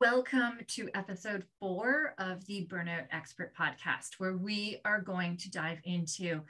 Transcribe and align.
Welcome 0.00 0.60
to 0.68 0.88
episode 0.94 1.42
four 1.58 2.14
of 2.18 2.46
the 2.46 2.68
Burnout 2.70 3.06
Expert 3.10 3.52
Podcast, 3.56 4.10
where 4.18 4.36
we 4.36 4.80
are 4.84 5.00
going 5.00 5.36
to 5.38 5.50
dive 5.50 5.80
into 5.82 6.42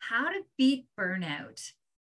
how 0.00 0.28
to 0.28 0.40
beat 0.58 0.88
burnout 0.98 1.62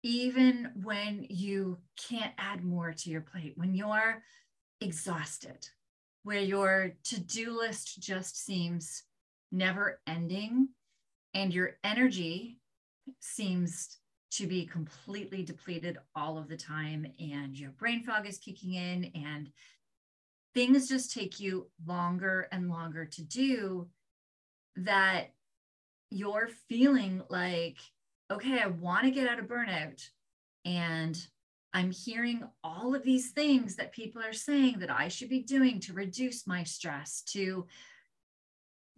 even 0.04 0.72
when 0.82 1.26
you 1.30 1.80
can't 1.98 2.32
add 2.38 2.64
more 2.64 2.94
to 2.94 3.10
your 3.10 3.20
plate, 3.20 3.56
when 3.58 3.74
you're 3.74 4.24
exhausted, 4.80 5.68
where 6.24 6.40
your 6.40 6.94
to 7.04 7.20
do 7.20 7.58
list 7.58 8.00
just 8.00 8.46
seems 8.46 9.04
never 9.52 10.00
ending 10.08 10.70
and 11.34 11.54
your 11.54 11.72
energy 11.84 12.62
seems 13.20 13.98
to 14.32 14.48
be 14.48 14.66
completely 14.66 15.44
depleted 15.44 15.98
all 16.16 16.38
of 16.38 16.48
the 16.48 16.58
time 16.58 17.06
and 17.20 17.60
your 17.60 17.72
brain 17.72 18.02
fog 18.02 18.26
is 18.26 18.38
kicking 18.38 18.76
in 18.76 19.12
and 19.14 19.50
things 20.56 20.88
just 20.88 21.14
take 21.14 21.40
you 21.40 21.68
longer 21.86 22.48
and 22.52 22.70
longer 22.70 23.06
to 23.06 23.22
do 23.22 23.88
that 24.78 25.34
you're 26.10 26.50
feeling 26.70 27.22
like, 27.30 27.78
okay, 28.32 28.60
I 28.60 28.68
want 28.68 29.04
to 29.04 29.12
get 29.12 29.28
out 29.28 29.40
of 29.40 29.48
burnout. 29.48 30.02
And 30.64 31.16
I'm 31.74 31.92
hearing 31.92 32.44
all 32.64 32.96
of 32.96 33.04
these 33.04 33.32
things 33.32 33.76
that 33.76 33.92
people 33.92 34.24
are 34.24 34.34
saying 34.34 34.80
that 34.80 34.90
I 34.90 35.10
should 35.10 35.30
be 35.30 35.44
doing 35.44 35.82
to 35.82 35.94
reduce 35.94 36.48
my 36.48 36.64
stress, 36.64 37.22
to, 37.34 37.68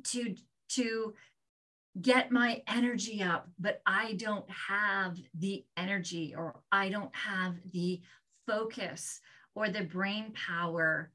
to, 0.05 0.35
to 0.69 1.15
get 1.99 2.31
my 2.31 2.61
energy 2.67 3.23
up, 3.23 3.49
but 3.59 3.81
I 3.85 4.13
don't 4.13 4.45
have 4.49 5.17
the 5.33 5.65
energy 5.75 6.35
or 6.37 6.61
I 6.71 6.89
don't 6.89 7.15
have 7.15 7.55
the 7.73 8.01
focus 8.45 9.19
or 9.55 9.69
the 9.69 9.83
brain 9.83 10.33
power 10.33 11.11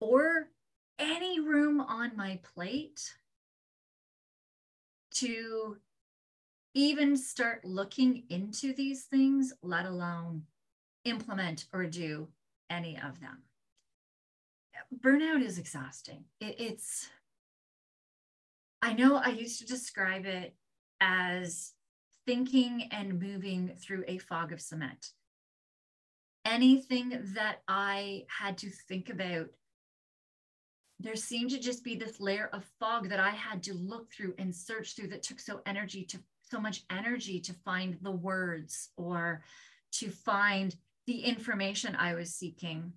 or 0.00 0.48
any 0.98 1.40
room 1.40 1.80
on 1.80 2.16
my 2.16 2.40
plate 2.54 3.14
to 5.12 5.76
even 6.74 7.16
start 7.16 7.64
looking 7.64 8.24
into 8.28 8.72
these 8.72 9.04
things, 9.04 9.52
let 9.62 9.86
alone 9.86 10.42
implement 11.04 11.66
or 11.72 11.84
do 11.86 12.28
any 12.68 12.96
of 12.96 13.20
them. 13.20 13.42
Burnout 15.00 15.42
is 15.42 15.58
exhausting. 15.58 16.24
It, 16.40 16.56
it's, 16.58 17.08
I 18.82 18.92
know 18.92 19.16
I 19.16 19.28
used 19.28 19.58
to 19.60 19.66
describe 19.66 20.26
it 20.26 20.54
as 21.00 21.72
thinking 22.26 22.88
and 22.92 23.20
moving 23.20 23.72
through 23.76 24.04
a 24.06 24.18
fog 24.18 24.52
of 24.52 24.60
cement. 24.60 25.10
Anything 26.44 27.20
that 27.34 27.62
I 27.68 28.24
had 28.28 28.58
to 28.58 28.70
think 28.70 29.10
about 29.10 29.48
there 31.00 31.16
seemed 31.16 31.50
to 31.50 31.58
just 31.58 31.82
be 31.82 31.96
this 31.96 32.20
layer 32.20 32.50
of 32.52 32.64
fog 32.78 33.08
that 33.08 33.20
I 33.20 33.30
had 33.30 33.62
to 33.64 33.74
look 33.74 34.12
through 34.12 34.34
and 34.38 34.54
search 34.54 34.94
through 34.94 35.08
that 35.08 35.22
took 35.22 35.40
so 35.40 35.62
energy 35.64 36.04
to 36.04 36.18
so 36.50 36.60
much 36.60 36.84
energy 36.90 37.40
to 37.40 37.54
find 37.64 37.96
the 38.02 38.10
words 38.10 38.90
or 38.96 39.42
to 39.92 40.10
find 40.10 40.74
the 41.06 41.20
information 41.20 41.96
I 41.96 42.14
was 42.14 42.34
seeking. 42.34 42.92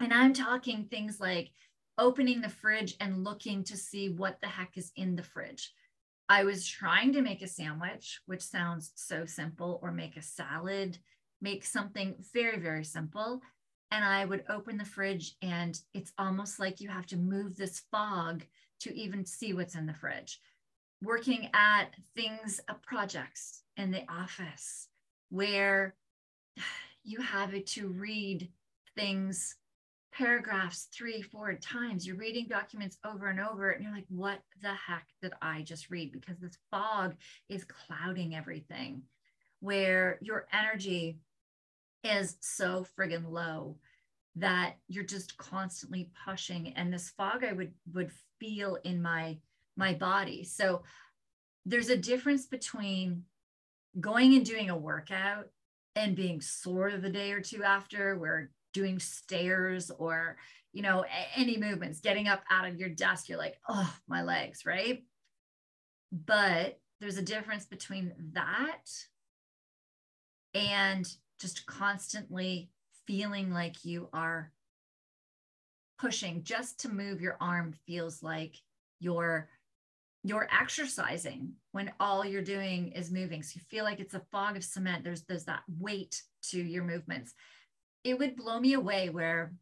And 0.00 0.12
I'm 0.12 0.32
talking 0.32 0.84
things 0.84 1.20
like 1.20 1.50
opening 1.96 2.40
the 2.40 2.48
fridge 2.48 2.96
and 3.00 3.24
looking 3.24 3.62
to 3.64 3.76
see 3.76 4.08
what 4.08 4.40
the 4.40 4.48
heck 4.48 4.76
is 4.76 4.90
in 4.96 5.16
the 5.16 5.22
fridge. 5.22 5.72
I 6.28 6.44
was 6.44 6.66
trying 6.66 7.12
to 7.12 7.22
make 7.22 7.42
a 7.42 7.48
sandwich, 7.48 8.20
which 8.26 8.42
sounds 8.42 8.92
so 8.96 9.26
simple, 9.26 9.78
or 9.82 9.92
make 9.92 10.16
a 10.16 10.22
salad, 10.22 10.98
make 11.40 11.64
something 11.64 12.14
very, 12.32 12.58
very 12.58 12.84
simple 12.84 13.42
and 13.90 14.04
I 14.04 14.24
would 14.24 14.44
open 14.48 14.76
the 14.76 14.84
fridge, 14.84 15.36
and 15.42 15.78
it's 15.94 16.12
almost 16.18 16.58
like 16.58 16.80
you 16.80 16.88
have 16.88 17.06
to 17.06 17.16
move 17.16 17.56
this 17.56 17.82
fog 17.90 18.44
to 18.80 18.94
even 18.94 19.24
see 19.24 19.52
what's 19.52 19.74
in 19.74 19.86
the 19.86 19.94
fridge. 19.94 20.40
Working 21.02 21.48
at 21.54 21.94
things, 22.16 22.60
uh, 22.68 22.74
projects 22.82 23.62
in 23.76 23.90
the 23.90 24.04
office 24.10 24.88
where 25.30 25.94
you 27.04 27.20
have 27.20 27.54
it 27.54 27.66
to 27.66 27.88
read 27.88 28.48
things, 28.96 29.56
paragraphs 30.12 30.88
three, 30.92 31.22
four 31.22 31.54
times. 31.54 32.06
You're 32.06 32.16
reading 32.16 32.46
documents 32.48 32.98
over 33.06 33.28
and 33.28 33.40
over, 33.40 33.70
and 33.70 33.82
you're 33.82 33.94
like, 33.94 34.06
what 34.08 34.40
the 34.60 34.72
heck 34.72 35.06
did 35.22 35.32
I 35.40 35.62
just 35.62 35.90
read? 35.90 36.12
Because 36.12 36.38
this 36.38 36.58
fog 36.70 37.14
is 37.48 37.64
clouding 37.64 38.34
everything, 38.34 39.02
where 39.60 40.18
your 40.20 40.46
energy 40.52 41.20
is 42.04 42.36
so 42.40 42.86
friggin' 42.98 43.30
low 43.30 43.76
that 44.36 44.76
you're 44.86 45.04
just 45.04 45.36
constantly 45.36 46.10
pushing 46.24 46.72
and 46.74 46.92
this 46.92 47.10
fog 47.10 47.44
i 47.44 47.52
would 47.52 47.72
would 47.92 48.12
feel 48.38 48.76
in 48.84 49.02
my 49.02 49.36
my 49.78 49.94
body. 49.94 50.44
So 50.44 50.82
there's 51.64 51.88
a 51.88 51.96
difference 51.96 52.46
between 52.46 53.22
going 53.98 54.34
and 54.34 54.44
doing 54.44 54.68
a 54.68 54.76
workout 54.76 55.46
and 55.94 56.16
being 56.16 56.40
sore 56.40 56.90
the 56.90 57.08
day 57.08 57.32
or 57.32 57.40
two 57.40 57.62
after 57.62 58.18
where 58.18 58.50
doing 58.74 58.98
stairs 58.98 59.90
or 59.90 60.36
you 60.72 60.82
know 60.82 61.04
any 61.34 61.56
movements 61.56 62.00
getting 62.00 62.28
up 62.28 62.42
out 62.50 62.68
of 62.68 62.76
your 62.76 62.90
desk 62.90 63.28
you're 63.28 63.38
like 63.38 63.56
oh 63.68 63.94
my 64.08 64.22
legs 64.22 64.66
right? 64.66 65.04
But 66.12 66.78
there's 67.00 67.16
a 67.16 67.22
difference 67.22 67.64
between 67.64 68.12
that 68.32 68.84
and 70.54 71.08
just 71.40 71.66
constantly 71.66 72.70
feeling 73.06 73.52
like 73.52 73.84
you 73.84 74.08
are 74.12 74.52
pushing 75.98 76.42
just 76.42 76.80
to 76.80 76.88
move 76.88 77.20
your 77.20 77.36
arm 77.40 77.74
feels 77.86 78.22
like 78.22 78.56
you're 79.00 79.48
you're 80.24 80.48
exercising 80.52 81.52
when 81.72 81.92
all 82.00 82.24
you're 82.24 82.42
doing 82.42 82.88
is 82.88 83.10
moving. 83.10 83.42
So 83.42 83.52
you 83.54 83.62
feel 83.70 83.84
like 83.84 84.00
it's 84.00 84.14
a 84.14 84.22
fog 84.32 84.56
of 84.56 84.64
cement. 84.64 85.04
There's 85.04 85.22
there's 85.22 85.44
that 85.44 85.62
weight 85.68 86.22
to 86.50 86.60
your 86.60 86.84
movements. 86.84 87.34
It 88.04 88.18
would 88.18 88.36
blow 88.36 88.58
me 88.60 88.74
away 88.74 89.10
where 89.10 89.52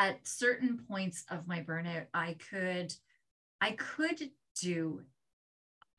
at 0.00 0.26
certain 0.26 0.78
points 0.88 1.26
of 1.30 1.46
my 1.46 1.60
burnout 1.60 2.06
i 2.14 2.34
could 2.50 2.92
i 3.60 3.72
could 3.72 4.30
do 4.60 5.02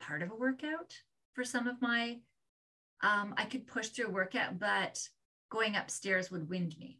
part 0.00 0.22
of 0.22 0.32
a 0.32 0.34
workout 0.34 0.92
for 1.34 1.44
some 1.44 1.68
of 1.68 1.80
my 1.80 2.18
um, 3.02 3.34
I 3.36 3.44
could 3.44 3.66
push 3.66 3.88
through 3.88 4.06
a 4.06 4.10
workout, 4.10 4.58
but 4.58 5.00
going 5.50 5.76
upstairs 5.76 6.30
would 6.30 6.48
wind 6.48 6.76
me. 6.78 6.98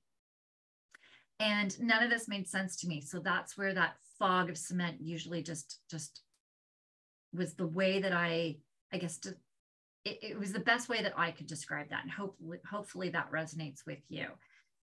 And 1.41 1.79
none 1.81 2.03
of 2.03 2.11
this 2.11 2.29
made 2.29 2.49
sense 2.49 2.77
to 2.77 2.89
me. 2.89 3.01
So 3.01 3.19
that's 3.19 3.57
where 3.57 3.75
that 3.75 3.97
fog 4.19 4.51
of 4.51 4.59
cement 4.59 4.99
usually 5.01 5.43
just 5.43 5.81
just 5.91 6.23
was 7.33 7.55
the 7.55 7.67
way 7.67 8.01
that 8.01 8.13
I, 8.13 8.57
I 8.93 8.99
guess, 8.99 9.19
to, 9.21 9.31
it, 10.05 10.19
it 10.23 10.39
was 10.39 10.53
the 10.53 10.61
best 10.61 10.89
way 10.89 11.03
that 11.03 11.15
I 11.17 11.31
could 11.31 11.47
describe 11.47 11.89
that. 11.91 12.03
And 12.03 12.11
hopefully, 12.11 12.59
hopefully 12.71 13.09
that 13.11 13.33
resonates 13.33 13.87
with 13.87 14.01
you. 14.09 14.27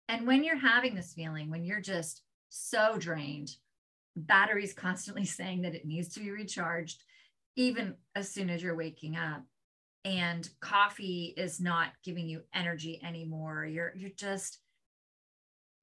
And 0.07 0.25
when 0.25 0.43
you're 0.43 0.57
having 0.57 0.95
this 0.95 1.13
feeling, 1.13 1.49
when 1.49 1.65
you're 1.65 1.81
just 1.81 2.21
so 2.49 2.97
drained, 2.97 3.51
batteries 4.15 4.73
constantly 4.73 5.25
saying 5.37 5.61
that 5.63 5.75
it 5.75 5.85
needs 5.85 6.09
to 6.13 6.19
be 6.19 6.31
recharged, 6.31 7.03
even 7.55 7.95
as 8.15 8.29
soon 8.29 8.49
as 8.49 8.63
you're 8.63 8.75
waking 8.75 9.15
up, 9.17 9.43
and 10.05 10.49
coffee 10.59 11.33
is 11.37 11.59
not 11.59 11.89
giving 12.03 12.27
you 12.27 12.41
energy 12.53 13.01
anymore 13.03 13.65
you're 13.65 13.93
you're 13.95 14.09
just 14.11 14.59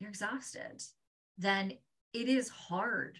you're 0.01 0.11
exhausted 0.11 0.83
then 1.39 1.73
it 2.13 2.29
is 2.29 2.49
hard 2.49 3.19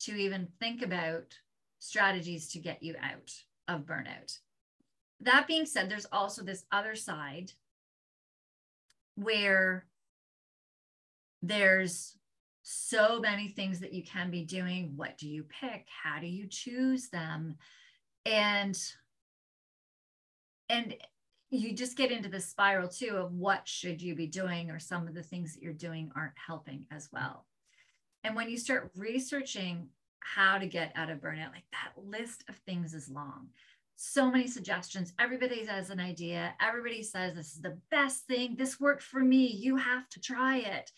to 0.00 0.14
even 0.14 0.48
think 0.60 0.82
about 0.82 1.34
strategies 1.78 2.48
to 2.48 2.58
get 2.58 2.82
you 2.82 2.94
out 3.02 3.32
of 3.66 3.86
burnout. 3.86 4.38
That 5.20 5.46
being 5.46 5.66
said, 5.66 5.88
there's 5.88 6.06
also 6.12 6.42
this 6.42 6.64
other 6.70 6.94
side 6.94 7.52
where 9.16 9.86
there's 11.42 12.16
so 12.62 13.20
many 13.20 13.48
things 13.48 13.80
that 13.80 13.92
you 13.92 14.04
can 14.04 14.30
be 14.30 14.44
doing. 14.44 14.92
What 14.94 15.18
do 15.18 15.28
you 15.28 15.44
pick? 15.44 15.86
How 16.02 16.20
do 16.20 16.26
you 16.26 16.46
choose 16.48 17.08
them? 17.08 17.56
And 18.26 18.78
and 20.68 20.94
you 21.50 21.72
just 21.72 21.96
get 21.96 22.12
into 22.12 22.28
the 22.28 22.40
spiral 22.40 22.88
too 22.88 23.16
of 23.16 23.32
what 23.32 23.66
should 23.66 24.02
you 24.02 24.14
be 24.14 24.26
doing 24.26 24.70
or 24.70 24.78
some 24.78 25.08
of 25.08 25.14
the 25.14 25.22
things 25.22 25.54
that 25.54 25.62
you're 25.62 25.72
doing 25.72 26.10
aren't 26.14 26.34
helping 26.46 26.86
as 26.90 27.08
well. 27.12 27.46
And 28.24 28.36
when 28.36 28.50
you 28.50 28.58
start 28.58 28.90
researching 28.94 29.88
how 30.20 30.58
to 30.58 30.66
get 30.66 30.92
out 30.94 31.08
of 31.08 31.18
burnout, 31.18 31.52
like 31.52 31.64
that 31.72 31.92
list 31.96 32.44
of 32.48 32.56
things 32.56 32.92
is 32.92 33.08
long. 33.08 33.48
So 33.96 34.30
many 34.30 34.46
suggestions. 34.46 35.14
Everybody 35.18 35.64
has 35.64 35.90
an 35.90 36.00
idea. 36.00 36.54
Everybody 36.60 37.02
says 37.02 37.34
this 37.34 37.54
is 37.54 37.62
the 37.62 37.78
best 37.90 38.26
thing. 38.26 38.54
This 38.56 38.78
worked 38.78 39.02
for 39.02 39.20
me. 39.20 39.46
You 39.46 39.76
have 39.76 40.08
to 40.10 40.20
try 40.20 40.58
it 40.58 40.92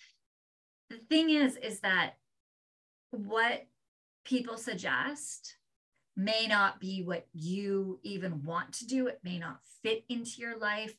the 0.90 0.96
thing 0.96 1.30
is 1.30 1.56
is 1.56 1.80
that 1.80 2.14
what 3.12 3.66
people 4.24 4.56
suggest 4.56 5.56
may 6.16 6.46
not 6.46 6.80
be 6.80 7.02
what 7.02 7.26
you 7.32 7.98
even 8.02 8.42
want 8.44 8.72
to 8.74 8.86
do. 8.86 9.06
It 9.06 9.20
may 9.22 9.38
not 9.38 9.60
fit 9.82 10.04
into 10.08 10.40
your 10.40 10.58
life. 10.58 10.94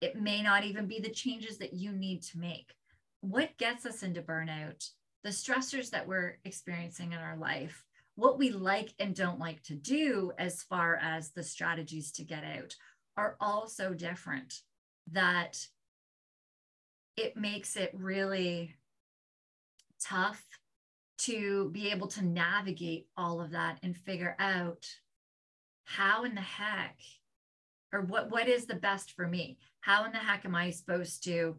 It 0.00 0.20
may 0.20 0.42
not 0.42 0.64
even 0.64 0.86
be 0.86 1.00
the 1.00 1.10
changes 1.10 1.58
that 1.58 1.72
you 1.72 1.92
need 1.92 2.22
to 2.24 2.38
make. 2.38 2.74
What 3.20 3.56
gets 3.58 3.86
us 3.86 4.02
into 4.02 4.22
burnout? 4.22 4.88
The 5.24 5.30
stressors 5.30 5.90
that 5.90 6.06
we're 6.06 6.38
experiencing 6.44 7.12
in 7.12 7.18
our 7.18 7.36
life. 7.36 7.84
What 8.14 8.38
we 8.38 8.50
like 8.50 8.94
and 8.98 9.14
don't 9.14 9.38
like 9.38 9.62
to 9.64 9.74
do 9.74 10.32
as 10.38 10.62
far 10.62 10.96
as 10.96 11.30
the 11.30 11.42
strategies 11.42 12.12
to 12.12 12.24
get 12.24 12.44
out 12.44 12.74
are 13.16 13.36
all 13.40 13.68
so 13.68 13.94
different 13.94 14.54
that 15.12 15.58
it 17.16 17.36
makes 17.36 17.76
it 17.76 17.90
really 17.94 18.74
tough 20.00 20.42
to 21.18 21.70
be 21.70 21.90
able 21.90 22.08
to 22.08 22.24
navigate 22.24 23.06
all 23.16 23.40
of 23.40 23.52
that 23.52 23.78
and 23.82 23.96
figure 23.96 24.36
out 24.38 24.86
how 25.84 26.24
in 26.24 26.34
the 26.34 26.40
heck 26.40 26.98
or 27.92 28.02
what 28.02 28.30
what 28.30 28.48
is 28.48 28.66
the 28.66 28.74
best 28.74 29.12
for 29.12 29.26
me? 29.26 29.58
How 29.80 30.04
in 30.04 30.12
the 30.12 30.18
heck 30.18 30.44
am 30.44 30.54
i 30.54 30.70
supposed 30.70 31.24
to 31.24 31.56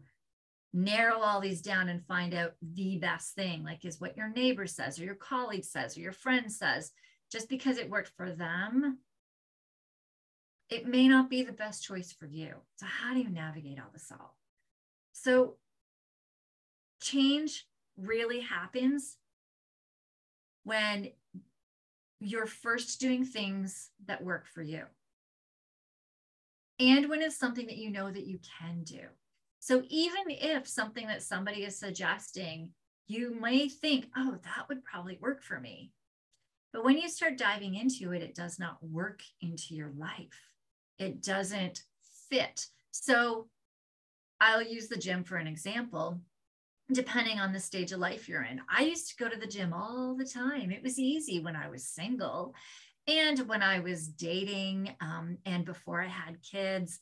narrow 0.74 1.20
all 1.20 1.40
these 1.40 1.62
down 1.62 1.90
and 1.90 2.06
find 2.06 2.34
out 2.34 2.54
the 2.62 2.98
best 2.98 3.34
thing? 3.36 3.64
Like 3.64 3.86
is 3.86 4.02
what 4.02 4.18
your 4.18 4.30
neighbor 4.30 4.68
says 4.68 5.00
or 5.00 5.06
your 5.06 5.16
colleague 5.16 5.66
says 5.66 5.98
or 5.98 6.02
your 6.02 6.12
friend 6.12 6.52
says 6.52 6.92
just 7.32 7.50
because 7.50 7.78
it 7.78 7.90
worked 7.90 8.12
for 8.16 8.32
them 8.32 9.00
it 10.70 10.86
may 10.86 11.08
not 11.08 11.30
be 11.30 11.44
the 11.44 11.54
best 11.54 11.84
choice 11.84 12.12
for 12.12 12.26
you. 12.26 12.54
So 12.76 12.86
how 12.86 13.14
do 13.14 13.22
you 13.22 13.30
navigate 13.30 13.80
all 13.80 13.90
this 13.94 14.12
all? 14.12 14.36
So 15.14 15.56
change 17.02 17.66
really 17.98 18.42
happens 18.42 19.18
when 20.68 21.10
you're 22.20 22.46
first 22.46 23.00
doing 23.00 23.24
things 23.24 23.90
that 24.06 24.22
work 24.22 24.48
for 24.48 24.62
you 24.62 24.84
and 26.78 27.08
when 27.08 27.22
it's 27.22 27.38
something 27.38 27.66
that 27.68 27.78
you 27.78 27.90
know 27.90 28.12
that 28.12 28.28
you 28.28 28.40
can 28.60 28.84
do. 28.84 29.00
So 29.60 29.84
even 29.88 30.24
if 30.28 30.68
something 30.68 31.08
that 31.08 31.24
somebody 31.24 31.64
is 31.64 31.80
suggesting, 31.80 32.72
you 33.08 33.36
may 33.40 33.70
think, 33.70 34.08
oh, 34.18 34.38
that 34.44 34.68
would 34.68 34.84
probably 34.84 35.18
work 35.22 35.42
for 35.42 35.58
me. 35.60 35.94
But 36.74 36.84
when 36.84 36.98
you 36.98 37.08
start 37.08 37.38
diving 37.38 37.76
into 37.76 38.12
it, 38.12 38.22
it 38.22 38.36
does 38.36 38.60
not 38.60 38.78
work 38.82 39.22
into 39.42 39.74
your 39.74 39.92
life. 39.98 40.42
It 41.00 41.24
doesn't 41.24 41.82
fit. 42.30 42.66
So 42.92 43.48
I'll 44.42 44.62
use 44.62 44.90
the 44.90 44.98
gym 44.98 45.24
for 45.24 45.38
an 45.38 45.48
example 45.48 46.20
depending 46.92 47.40
on 47.40 47.52
the 47.52 47.60
stage 47.60 47.92
of 47.92 48.00
life 48.00 48.30
you're 48.30 48.44
in. 48.44 48.62
I 48.70 48.84
used 48.84 49.10
to 49.10 49.24
go 49.24 49.30
to 49.30 49.38
the 49.38 49.48
gym 49.48 49.74
all 49.74 50.16
the 50.16 50.26
time. 50.26 50.72
It 50.72 50.84
was 50.84 51.00
easy 51.00 51.40
when 51.40 51.56
I 51.56 51.70
was 51.70 51.86
single. 51.86 52.56
And 53.08 53.40
when 53.48 53.62
I 53.62 53.80
was 53.80 54.08
dating 54.08 54.96
um, 55.02 55.38
and 55.46 55.66
before 55.66 56.02
I 56.02 56.08
had 56.08 56.42
kids, 56.42 57.00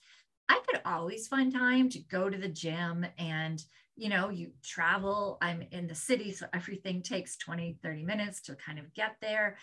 I 0.50 0.62
could 0.68 0.82
always 0.86 1.28
find 1.28 1.52
time 1.52 1.90
to 1.90 2.00
go 2.00 2.30
to 2.30 2.38
the 2.38 2.48
gym 2.48 3.06
and, 3.18 3.64
you 3.96 4.10
know, 4.10 4.30
you 4.30 4.52
travel. 4.64 5.38
I'm 5.42 5.64
in 5.72 5.88
the 5.88 5.96
city, 5.96 6.32
so 6.32 6.46
everything 6.54 7.02
takes 7.02 7.38
20, 7.38 7.78
30 7.82 8.04
minutes 8.04 8.42
to 8.44 8.56
kind 8.56 8.78
of 8.78 8.94
get 8.94 9.16
there. 9.22 9.58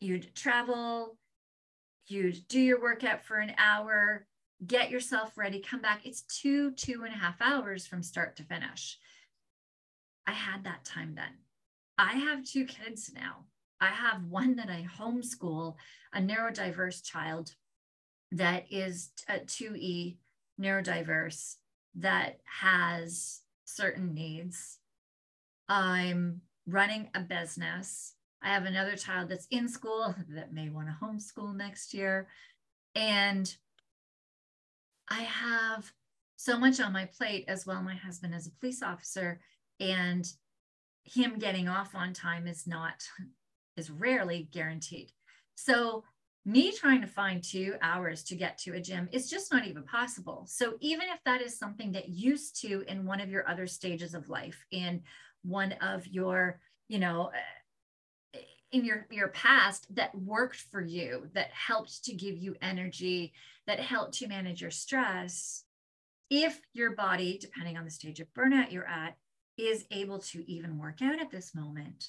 You'd 0.00 0.34
travel, 0.34 1.16
you'd 2.06 2.46
do 2.48 2.60
your 2.60 2.80
workout 2.80 3.24
for 3.24 3.38
an 3.38 3.54
hour, 3.58 4.26
get 4.66 4.90
yourself 4.90 5.38
ready, 5.38 5.60
come 5.60 5.80
back. 5.80 6.04
It's 6.04 6.22
two, 6.22 6.72
two 6.72 7.04
and 7.04 7.14
a 7.14 7.18
half 7.18 7.40
hours 7.40 7.86
from 7.86 8.02
start 8.02 8.36
to 8.36 8.42
finish. 8.42 8.98
I 10.28 10.32
had 10.32 10.64
that 10.64 10.84
time 10.84 11.14
then. 11.14 11.38
I 11.96 12.12
have 12.12 12.44
two 12.44 12.66
kids 12.66 13.10
now. 13.14 13.46
I 13.80 13.86
have 13.86 14.24
one 14.24 14.56
that 14.56 14.68
I 14.68 14.86
homeschool, 15.00 15.76
a 16.12 16.20
neurodiverse 16.20 17.02
child 17.02 17.52
that 18.32 18.66
is 18.70 19.08
a 19.26 19.38
2E 19.38 20.18
neurodiverse 20.60 21.54
that 21.94 22.40
has 22.44 23.40
certain 23.64 24.12
needs. 24.12 24.80
I'm 25.66 26.42
running 26.66 27.08
a 27.14 27.20
business. 27.20 28.12
I 28.42 28.48
have 28.48 28.66
another 28.66 28.96
child 28.96 29.30
that's 29.30 29.48
in 29.50 29.66
school 29.66 30.14
that 30.34 30.52
may 30.52 30.68
want 30.68 30.88
to 30.88 30.96
homeschool 31.02 31.56
next 31.56 31.94
year. 31.94 32.28
And 32.94 33.50
I 35.08 35.22
have 35.22 35.90
so 36.36 36.58
much 36.58 36.80
on 36.80 36.92
my 36.92 37.06
plate 37.06 37.46
as 37.48 37.64
well. 37.64 37.82
My 37.82 37.94
husband 37.94 38.34
is 38.34 38.46
a 38.46 38.50
police 38.60 38.82
officer 38.82 39.40
and 39.80 40.26
him 41.04 41.38
getting 41.38 41.68
off 41.68 41.94
on 41.94 42.12
time 42.12 42.46
is 42.46 42.66
not 42.66 43.02
is 43.76 43.90
rarely 43.90 44.48
guaranteed. 44.52 45.12
So 45.54 46.04
me 46.44 46.72
trying 46.72 47.00
to 47.00 47.06
find 47.06 47.42
two 47.42 47.74
hours 47.82 48.24
to 48.24 48.34
get 48.34 48.58
to 48.58 48.72
a 48.74 48.80
gym 48.80 49.08
is 49.12 49.28
just 49.30 49.52
not 49.52 49.66
even 49.66 49.84
possible. 49.84 50.46
So 50.48 50.74
even 50.80 51.08
if 51.12 51.22
that 51.24 51.42
is 51.42 51.58
something 51.58 51.92
that 51.92 52.08
used 52.08 52.60
to 52.62 52.84
in 52.88 53.04
one 53.04 53.20
of 53.20 53.28
your 53.28 53.48
other 53.48 53.66
stages 53.66 54.14
of 54.14 54.28
life 54.28 54.64
in 54.70 55.02
one 55.42 55.72
of 55.80 56.06
your 56.06 56.60
you 56.88 56.98
know 56.98 57.30
eh, 58.34 58.38
in 58.72 58.84
your 58.84 59.06
your 59.10 59.28
past 59.28 59.94
that 59.94 60.14
worked 60.14 60.64
for 60.70 60.80
you 60.80 61.28
that 61.34 61.50
helped 61.52 62.04
to 62.04 62.14
give 62.14 62.36
you 62.36 62.54
energy 62.60 63.32
that 63.66 63.80
helped 63.80 64.14
to 64.14 64.28
manage 64.28 64.60
your 64.60 64.70
stress 64.70 65.64
if 66.30 66.60
your 66.72 66.94
body 66.94 67.38
depending 67.40 67.76
on 67.76 67.84
the 67.84 67.90
stage 67.90 68.20
of 68.20 68.32
burnout 68.34 68.72
you're 68.72 68.88
at 68.88 69.16
is 69.58 69.84
able 69.90 70.20
to 70.20 70.48
even 70.50 70.78
work 70.78 71.02
out 71.02 71.20
at 71.20 71.30
this 71.30 71.54
moment, 71.54 72.08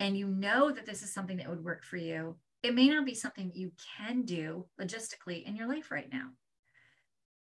and 0.00 0.16
you 0.16 0.26
know 0.26 0.72
that 0.72 0.86
this 0.86 1.02
is 1.02 1.12
something 1.12 1.36
that 1.36 1.48
would 1.48 1.64
work 1.64 1.84
for 1.84 1.96
you, 1.96 2.36
it 2.62 2.74
may 2.74 2.88
not 2.88 3.04
be 3.04 3.14
something 3.14 3.52
you 3.54 3.72
can 3.98 4.22
do 4.22 4.66
logistically 4.80 5.44
in 5.44 5.54
your 5.54 5.68
life 5.68 5.90
right 5.90 6.08
now. 6.12 6.30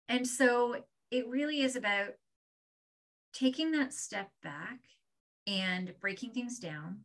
And 0.10 0.28
so 0.28 0.84
it 1.12 1.28
really 1.28 1.62
is 1.62 1.76
about 1.76 2.10
taking 3.34 3.72
that 3.72 3.94
step 3.94 4.30
back 4.44 4.80
and 5.48 5.94
breaking 6.02 6.32
things 6.32 6.60
down 6.60 7.00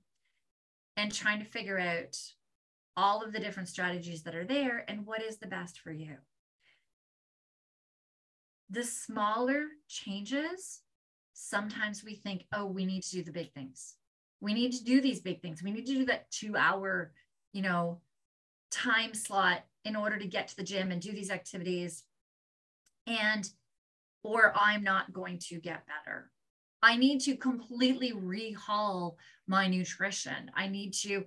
and 0.97 1.13
trying 1.13 1.39
to 1.39 1.45
figure 1.45 1.79
out 1.79 2.17
all 2.97 3.23
of 3.23 3.33
the 3.33 3.41
different 3.41 3.69
strategies 3.69 4.23
that 4.23 4.35
are 4.35 4.45
there 4.45 4.85
and 4.89 5.07
what 5.07 5.23
is 5.23 5.39
the 5.39 5.47
best 5.47 5.79
for 5.81 5.93
you. 5.93 6.17
The 8.71 8.85
smaller 8.85 9.67
changes 9.89 10.81
sometimes 11.39 12.03
we 12.03 12.15
think, 12.15 12.47
oh, 12.55 12.65
we 12.65 12.87
need 12.87 13.03
to 13.03 13.11
do 13.11 13.23
the 13.23 13.31
big 13.31 13.53
things. 13.53 13.95
We 14.41 14.55
need 14.55 14.73
to 14.73 14.85
do 14.85 15.03
these 15.03 15.21
big 15.21 15.43
things. 15.43 15.63
We 15.63 15.71
need 15.71 15.87
to 15.87 15.95
do 15.95 16.07
that 16.07 16.31
two 16.31 16.57
hour, 16.57 17.13
you 17.53 17.61
know, 17.61 18.01
time 18.71 19.13
slot 19.13 19.65
in 19.85 19.97
order 19.97 20.19
to 20.19 20.27
get 20.27 20.49
to 20.49 20.57
the 20.57 20.63
gym 20.63 20.91
and 20.91 21.01
do 21.01 21.13
these 21.13 21.31
activities. 21.31 22.05
And, 23.07 23.49
or 24.23 24.55
I'm 24.57 24.83
not 24.83 25.13
going 25.13 25.39
to 25.51 25.61
get 25.61 25.87
better. 25.87 26.31
I 26.83 26.97
need 26.97 27.21
to 27.23 27.37
completely 27.37 28.13
rehaul 28.13 29.17
my 29.47 29.69
nutrition. 29.69 30.51
I 30.55 30.69
need 30.69 30.95
to 30.95 31.25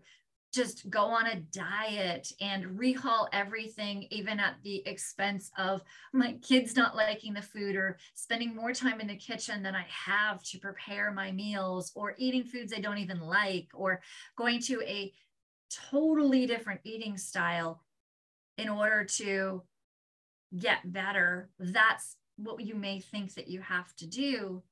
just 0.53 0.89
go 0.89 1.03
on 1.03 1.27
a 1.27 1.41
diet 1.51 2.31
and 2.41 2.65
rehaul 2.79 3.27
everything, 3.31 4.07
even 4.09 4.39
at 4.39 4.55
the 4.63 4.81
expense 4.87 5.51
of 5.57 5.83
my 6.13 6.33
kids 6.41 6.75
not 6.75 6.95
liking 6.95 7.33
the 7.33 7.41
food 7.41 7.75
or 7.75 7.97
spending 8.15 8.55
more 8.55 8.73
time 8.73 8.99
in 8.99 9.07
the 9.07 9.15
kitchen 9.15 9.61
than 9.61 9.75
I 9.75 9.85
have 9.89 10.43
to 10.45 10.59
prepare 10.59 11.11
my 11.11 11.31
meals 11.31 11.91
or 11.95 12.15
eating 12.17 12.43
foods 12.43 12.73
I 12.75 12.81
don't 12.81 12.97
even 12.97 13.19
like 13.19 13.67
or 13.73 14.01
going 14.35 14.59
to 14.61 14.81
a 14.85 15.13
totally 15.91 16.45
different 16.47 16.81
eating 16.83 17.17
style 17.17 17.83
in 18.57 18.69
order 18.69 19.03
to 19.05 19.61
get 20.57 20.91
better. 20.91 21.49
That's 21.59 22.15
what 22.37 22.65
you 22.65 22.75
may 22.75 22.99
think 22.99 23.35
that 23.35 23.47
you 23.47 23.61
have 23.61 23.95
to 23.97 24.07
do. 24.07 24.63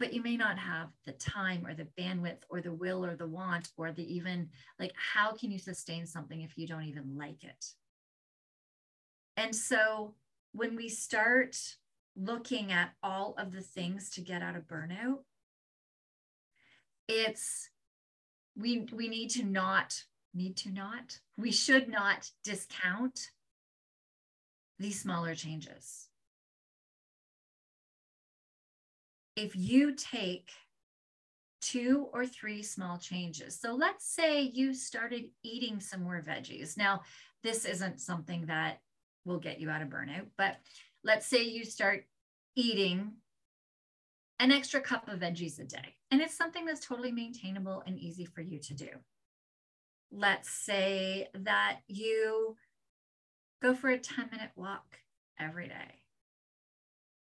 But 0.00 0.14
you 0.14 0.22
may 0.22 0.36
not 0.36 0.58
have 0.58 0.88
the 1.04 1.12
time 1.12 1.64
or 1.66 1.74
the 1.74 1.86
bandwidth 1.96 2.42
or 2.48 2.62
the 2.62 2.72
will 2.72 3.04
or 3.04 3.14
the 3.14 3.28
want 3.28 3.68
or 3.76 3.92
the 3.92 4.14
even 4.14 4.48
like 4.80 4.92
how 4.96 5.32
can 5.32 5.50
you 5.50 5.58
sustain 5.58 6.06
something 6.06 6.40
if 6.40 6.56
you 6.56 6.66
don't 6.66 6.84
even 6.84 7.16
like 7.16 7.44
it? 7.44 7.66
And 9.36 9.54
so 9.54 10.14
when 10.52 10.74
we 10.74 10.88
start 10.88 11.56
looking 12.16 12.72
at 12.72 12.90
all 13.02 13.34
of 13.38 13.52
the 13.52 13.60
things 13.60 14.10
to 14.10 14.20
get 14.20 14.42
out 14.42 14.56
of 14.56 14.66
burnout 14.66 15.18
it's 17.06 17.70
we 18.56 18.86
we 18.92 19.08
need 19.08 19.30
to 19.30 19.44
not 19.44 20.02
need 20.34 20.56
to 20.56 20.70
not 20.70 21.18
we 21.36 21.50
should 21.50 21.88
not 21.88 22.28
discount 22.42 23.30
these 24.78 25.00
smaller 25.00 25.34
changes 25.34 26.09
if 29.36 29.56
you 29.56 29.94
take 29.94 30.50
two 31.60 32.08
or 32.12 32.26
three 32.26 32.62
small 32.62 32.98
changes. 32.98 33.58
So 33.60 33.74
let's 33.74 34.06
say 34.06 34.42
you 34.42 34.72
started 34.74 35.26
eating 35.42 35.80
some 35.80 36.02
more 36.02 36.22
veggies. 36.26 36.76
Now, 36.76 37.02
this 37.42 37.64
isn't 37.64 38.00
something 38.00 38.46
that 38.46 38.80
will 39.24 39.38
get 39.38 39.60
you 39.60 39.70
out 39.70 39.82
of 39.82 39.88
burnout, 39.88 40.26
but 40.36 40.56
let's 41.04 41.26
say 41.26 41.44
you 41.44 41.64
start 41.64 42.04
eating 42.56 43.12
an 44.38 44.50
extra 44.50 44.80
cup 44.80 45.08
of 45.08 45.20
veggies 45.20 45.60
a 45.60 45.64
day, 45.64 45.96
and 46.10 46.22
it's 46.22 46.36
something 46.36 46.64
that's 46.64 46.86
totally 46.86 47.12
maintainable 47.12 47.82
and 47.86 47.98
easy 47.98 48.24
for 48.24 48.40
you 48.40 48.58
to 48.58 48.74
do. 48.74 48.88
Let's 50.10 50.50
say 50.50 51.28
that 51.34 51.80
you 51.86 52.56
go 53.62 53.74
for 53.74 53.90
a 53.90 53.98
10 53.98 54.30
minute 54.32 54.50
walk 54.56 54.98
every 55.38 55.68
day 55.68 55.99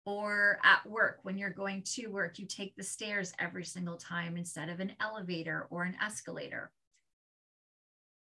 or 0.07 0.57
at 0.63 0.89
work 0.89 1.19
when 1.23 1.37
you're 1.37 1.49
going 1.49 1.81
to 1.83 2.07
work 2.07 2.39
you 2.39 2.45
take 2.45 2.73
the 2.77 2.83
stairs 2.83 3.33
every 3.39 3.65
single 3.65 3.97
time 3.97 4.37
instead 4.37 4.69
of 4.69 4.79
an 4.79 4.93
elevator 5.01 5.67
or 5.69 5.83
an 5.83 5.97
escalator. 6.01 6.71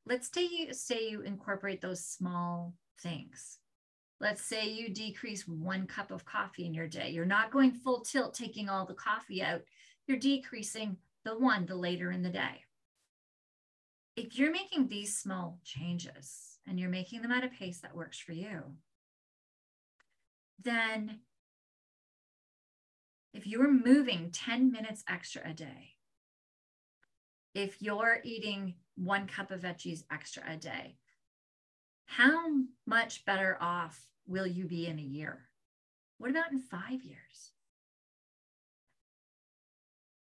Let's 0.06 0.30
say 0.32 0.44
you 0.44 0.72
say 0.72 1.10
you 1.10 1.22
incorporate 1.22 1.82
those 1.82 2.06
small 2.06 2.76
things. 3.02 3.58
Let's 4.20 4.44
say 4.44 4.70
you 4.70 4.94
decrease 4.94 5.48
one 5.48 5.88
cup 5.88 6.12
of 6.12 6.24
coffee 6.26 6.68
in 6.68 6.76
your 6.76 6.88
day. 6.88 7.10
You're 7.10 7.26
not 7.26 7.50
going 7.50 7.72
full 7.72 8.02
tilt 8.02 8.36
taking 8.36 8.70
all 8.70 8.86
the 8.86 8.94
coffee 8.94 9.42
out. 9.42 9.62
You're 10.06 10.20
decreasing 10.20 10.98
the 11.26 11.40
one 11.40 11.66
the 11.66 11.76
later 11.76 12.12
in 12.12 12.22
the 12.22 12.30
day. 12.30 12.62
If 14.16 14.38
you're 14.38 14.52
making 14.52 14.90
these 14.90 15.18
small 15.18 15.58
changes 15.64 16.60
and 16.68 16.80
you're 16.80 16.90
making 16.90 17.24
them 17.24 17.32
at 17.32 17.44
a 17.44 17.48
pace 17.48 17.80
that 17.80 17.96
works 17.96 18.20
for 18.20 18.34
you 18.34 18.62
then 20.64 21.20
if 23.34 23.48
you 23.48 23.62
are 23.62 23.72
moving 23.72 24.30
10 24.32 24.72
minutes 24.72 25.04
extra 25.10 25.42
a 25.50 25.54
day, 25.54 25.96
if 27.56 27.82
you're 27.82 28.20
eating 28.24 28.76
one 28.96 29.28
cup 29.28 29.52
of 29.52 29.62
veggies 29.62 30.04
extra 30.12 30.44
a 30.48 30.56
day, 30.56 30.98
how 32.06 32.52
much 32.86 33.26
better 33.26 33.58
off 33.60 34.08
will 34.28 34.48
you 34.48 34.66
be 34.66 34.88
in 34.88 35.00
a 35.00 35.02
year? 35.02 35.50
What 36.20 36.30
about 36.30 36.52
in 36.52 36.60
five 36.60 37.04
years? 37.04 37.52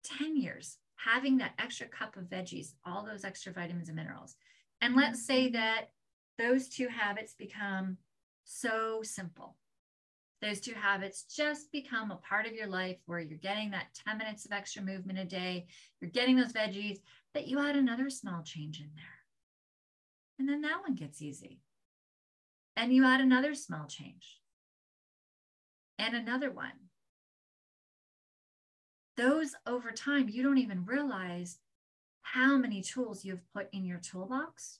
10 0.03 0.37
years, 0.37 0.77
having 0.95 1.37
that 1.37 1.53
extra 1.59 1.87
cup 1.87 2.15
of 2.15 2.25
veggies, 2.25 2.73
all 2.85 3.05
those 3.05 3.23
extra 3.23 3.51
vitamins 3.51 3.89
and 3.89 3.95
minerals. 3.95 4.35
And 4.81 4.95
let's 4.95 5.25
say 5.25 5.49
that 5.49 5.89
those 6.37 6.69
two 6.69 6.87
habits 6.87 7.33
become 7.33 7.97
so 8.43 9.01
simple 9.03 9.55
those 10.41 10.62
two 10.62 10.74
habits 10.74 11.24
just 11.24 11.72
become 11.72 12.12
a 12.12 12.17
part 12.17 12.46
of 12.46 12.53
your 12.53 12.67
life 12.67 12.98
where 13.05 13.19
you're 13.19 13.38
getting 13.38 13.72
that 13.72 13.88
10 14.08 14.17
minutes 14.17 14.46
of 14.46 14.51
extra 14.51 14.81
movement 14.81 15.19
a 15.19 15.25
day, 15.25 15.67
you're 16.00 16.12
getting 16.12 16.38
those 16.38 16.53
veggies, 16.53 17.00
but 17.34 17.48
you 17.48 17.60
add 17.60 17.75
another 17.75 18.10
small 18.10 18.41
change 18.43 18.79
in 18.79 18.89
there. 18.96 19.05
And 20.38 20.48
then 20.48 20.62
that 20.62 20.81
one 20.81 20.96
gets 20.96 21.22
easy. 21.22 21.60
And 22.77 22.93
you 22.93 23.05
add 23.05 23.19
another 23.19 23.53
small 23.53 23.88
change 23.88 24.39
and 25.98 26.15
another 26.15 26.50
one. 26.50 26.72
Those 29.17 29.53
over 29.67 29.91
time, 29.91 30.29
you 30.29 30.41
don't 30.43 30.60
even 30.60 30.86
realize 30.86 31.58
how 32.22 32.58
many 32.58 32.81
tools 32.81 33.25
you've 33.25 33.43
put 33.53 33.67
in 33.74 33.84
your 33.84 34.00
toolbox 34.00 34.79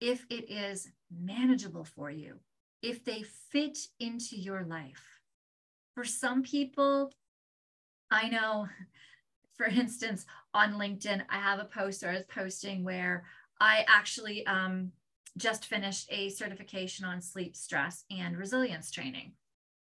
if 0.00 0.26
it 0.28 0.50
is 0.50 0.90
manageable 1.10 1.84
for 1.84 2.10
you 2.10 2.38
if 2.82 3.04
they 3.04 3.24
fit 3.50 3.78
into 4.00 4.36
your 4.36 4.64
life. 4.64 5.02
For 5.94 6.04
some 6.04 6.42
people, 6.42 7.12
I 8.10 8.28
know, 8.28 8.68
for 9.56 9.66
instance, 9.66 10.24
on 10.54 10.74
LinkedIn, 10.74 11.22
I 11.28 11.38
have 11.38 11.58
a 11.58 11.64
post 11.64 12.02
or 12.02 12.10
I 12.10 12.14
was 12.14 12.24
posting 12.24 12.84
where 12.84 13.24
I 13.60 13.84
actually 13.88 14.46
um, 14.46 14.92
just 15.36 15.66
finished 15.66 16.06
a 16.10 16.28
certification 16.30 17.04
on 17.04 17.20
sleep, 17.20 17.56
stress, 17.56 18.04
and 18.10 18.36
resilience 18.36 18.90
training. 18.90 19.32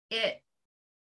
It 0.10 0.41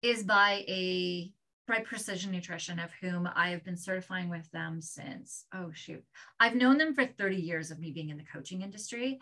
is 0.01 0.23
by 0.23 0.63
a 0.67 1.31
by 1.67 1.79
Precision 1.79 2.31
Nutrition, 2.31 2.79
of 2.79 2.91
whom 2.99 3.29
I 3.33 3.49
have 3.49 3.63
been 3.63 3.77
certifying 3.77 4.29
with 4.29 4.49
them 4.51 4.81
since, 4.81 5.45
oh 5.53 5.71
shoot, 5.73 6.03
I've 6.39 6.55
known 6.55 6.77
them 6.77 6.93
for 6.93 7.05
30 7.05 7.37
years 7.37 7.71
of 7.71 7.79
me 7.79 7.91
being 7.91 8.09
in 8.09 8.17
the 8.17 8.25
coaching 8.25 8.61
industry. 8.61 9.19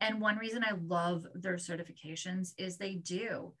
And 0.00 0.20
one 0.20 0.36
reason 0.36 0.64
I 0.64 0.74
love 0.86 1.26
their 1.34 1.56
certifications 1.56 2.52
is 2.58 2.76
they 2.76 2.94
do 2.94 3.52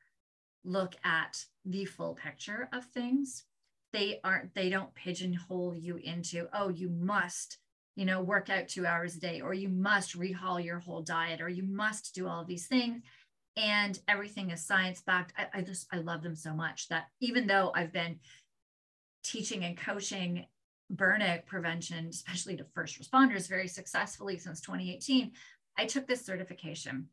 look 0.64 0.94
at 1.04 1.44
the 1.64 1.84
full 1.84 2.14
picture 2.14 2.68
of 2.72 2.84
things. 2.86 3.44
They 3.92 4.20
aren't, 4.24 4.54
they 4.54 4.70
don't 4.70 4.94
pigeonhole 4.94 5.74
you 5.74 5.96
into, 5.96 6.48
oh, 6.52 6.68
you 6.68 6.88
must, 6.88 7.58
you 7.96 8.04
know, 8.04 8.20
work 8.20 8.50
out 8.50 8.68
two 8.68 8.86
hours 8.86 9.16
a 9.16 9.20
day, 9.20 9.40
or 9.40 9.54
you 9.54 9.68
must 9.68 10.18
rehaul 10.18 10.62
your 10.62 10.80
whole 10.80 11.02
diet, 11.02 11.40
or 11.40 11.48
you 11.48 11.62
must 11.62 12.14
do 12.14 12.26
all 12.26 12.44
these 12.44 12.66
things. 12.66 13.02
And 13.56 13.98
everything 14.08 14.50
is 14.50 14.66
science 14.66 15.00
backed. 15.00 15.32
I, 15.38 15.58
I 15.58 15.62
just, 15.62 15.86
I 15.92 15.98
love 15.98 16.22
them 16.22 16.34
so 16.34 16.52
much 16.52 16.88
that 16.88 17.06
even 17.20 17.46
though 17.46 17.70
I've 17.74 17.92
been 17.92 18.18
teaching 19.22 19.64
and 19.64 19.76
coaching 19.76 20.46
burnout 20.92 21.46
prevention, 21.46 22.08
especially 22.08 22.56
to 22.56 22.64
first 22.74 23.00
responders, 23.00 23.48
very 23.48 23.68
successfully 23.68 24.38
since 24.38 24.60
2018. 24.60 25.32
I 25.76 25.86
took 25.86 26.06
this 26.06 26.24
certification 26.24 27.08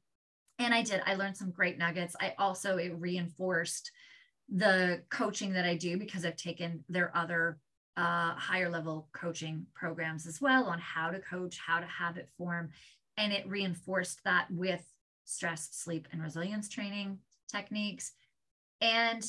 and 0.59 0.73
I 0.73 0.83
did. 0.83 1.01
I 1.05 1.15
learned 1.15 1.37
some 1.37 1.51
great 1.51 1.77
nuggets. 1.77 2.15
I 2.19 2.33
also, 2.37 2.77
it 2.77 2.93
reinforced 2.97 3.91
the 4.49 5.01
coaching 5.09 5.53
that 5.53 5.65
I 5.65 5.75
do 5.75 5.97
because 5.97 6.25
I've 6.25 6.35
taken 6.35 6.83
their 6.89 7.15
other 7.15 7.57
uh, 7.97 8.33
higher 8.35 8.69
level 8.69 9.09
coaching 9.13 9.65
programs 9.73 10.25
as 10.27 10.41
well 10.41 10.65
on 10.65 10.79
how 10.79 11.09
to 11.09 11.19
coach, 11.19 11.57
how 11.57 11.79
to 11.79 11.85
habit 11.85 12.29
form. 12.37 12.69
And 13.17 13.33
it 13.33 13.47
reinforced 13.47 14.23
that 14.23 14.47
with 14.49 14.83
stress, 15.25 15.69
sleep, 15.71 16.07
and 16.11 16.21
resilience 16.21 16.69
training 16.69 17.19
techniques. 17.49 18.11
And 18.79 19.23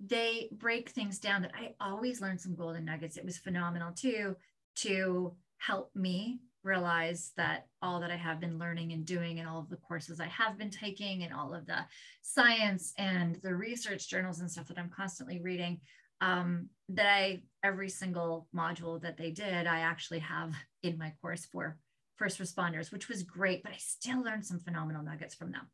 they 0.00 0.48
break 0.52 0.90
things 0.90 1.18
down 1.18 1.42
that 1.42 1.52
I 1.54 1.74
always 1.80 2.20
learned 2.20 2.40
some 2.40 2.54
golden 2.54 2.84
nuggets. 2.84 3.16
It 3.16 3.24
was 3.24 3.38
phenomenal 3.38 3.92
too 3.92 4.36
to 4.76 5.34
help 5.58 5.90
me 5.94 6.40
realize 6.66 7.32
that 7.36 7.66
all 7.80 8.00
that 8.00 8.10
I 8.10 8.16
have 8.16 8.40
been 8.40 8.58
learning 8.58 8.92
and 8.92 9.06
doing 9.06 9.38
and 9.38 9.48
all 9.48 9.60
of 9.60 9.70
the 9.70 9.76
courses 9.76 10.20
I 10.20 10.26
have 10.26 10.58
been 10.58 10.70
taking 10.70 11.22
and 11.22 11.32
all 11.32 11.54
of 11.54 11.66
the 11.66 11.78
science 12.22 12.92
and 12.98 13.38
the 13.42 13.54
research 13.54 14.08
journals 14.08 14.40
and 14.40 14.50
stuff 14.50 14.68
that 14.68 14.78
I'm 14.78 14.90
constantly 14.90 15.40
reading, 15.40 15.80
um, 16.20 16.68
that 16.90 17.06
I, 17.06 17.42
every 17.62 17.88
single 17.88 18.48
module 18.54 19.00
that 19.02 19.16
they 19.16 19.30
did, 19.30 19.66
I 19.66 19.80
actually 19.80 20.18
have 20.18 20.54
in 20.82 20.98
my 20.98 21.12
course 21.22 21.46
for 21.46 21.78
first 22.16 22.40
responders, 22.40 22.90
which 22.90 23.08
was 23.08 23.22
great, 23.22 23.62
but 23.62 23.72
I 23.72 23.78
still 23.78 24.22
learned 24.22 24.44
some 24.44 24.58
phenomenal 24.58 25.04
nuggets 25.04 25.34
from 25.34 25.52
them. 25.52 25.68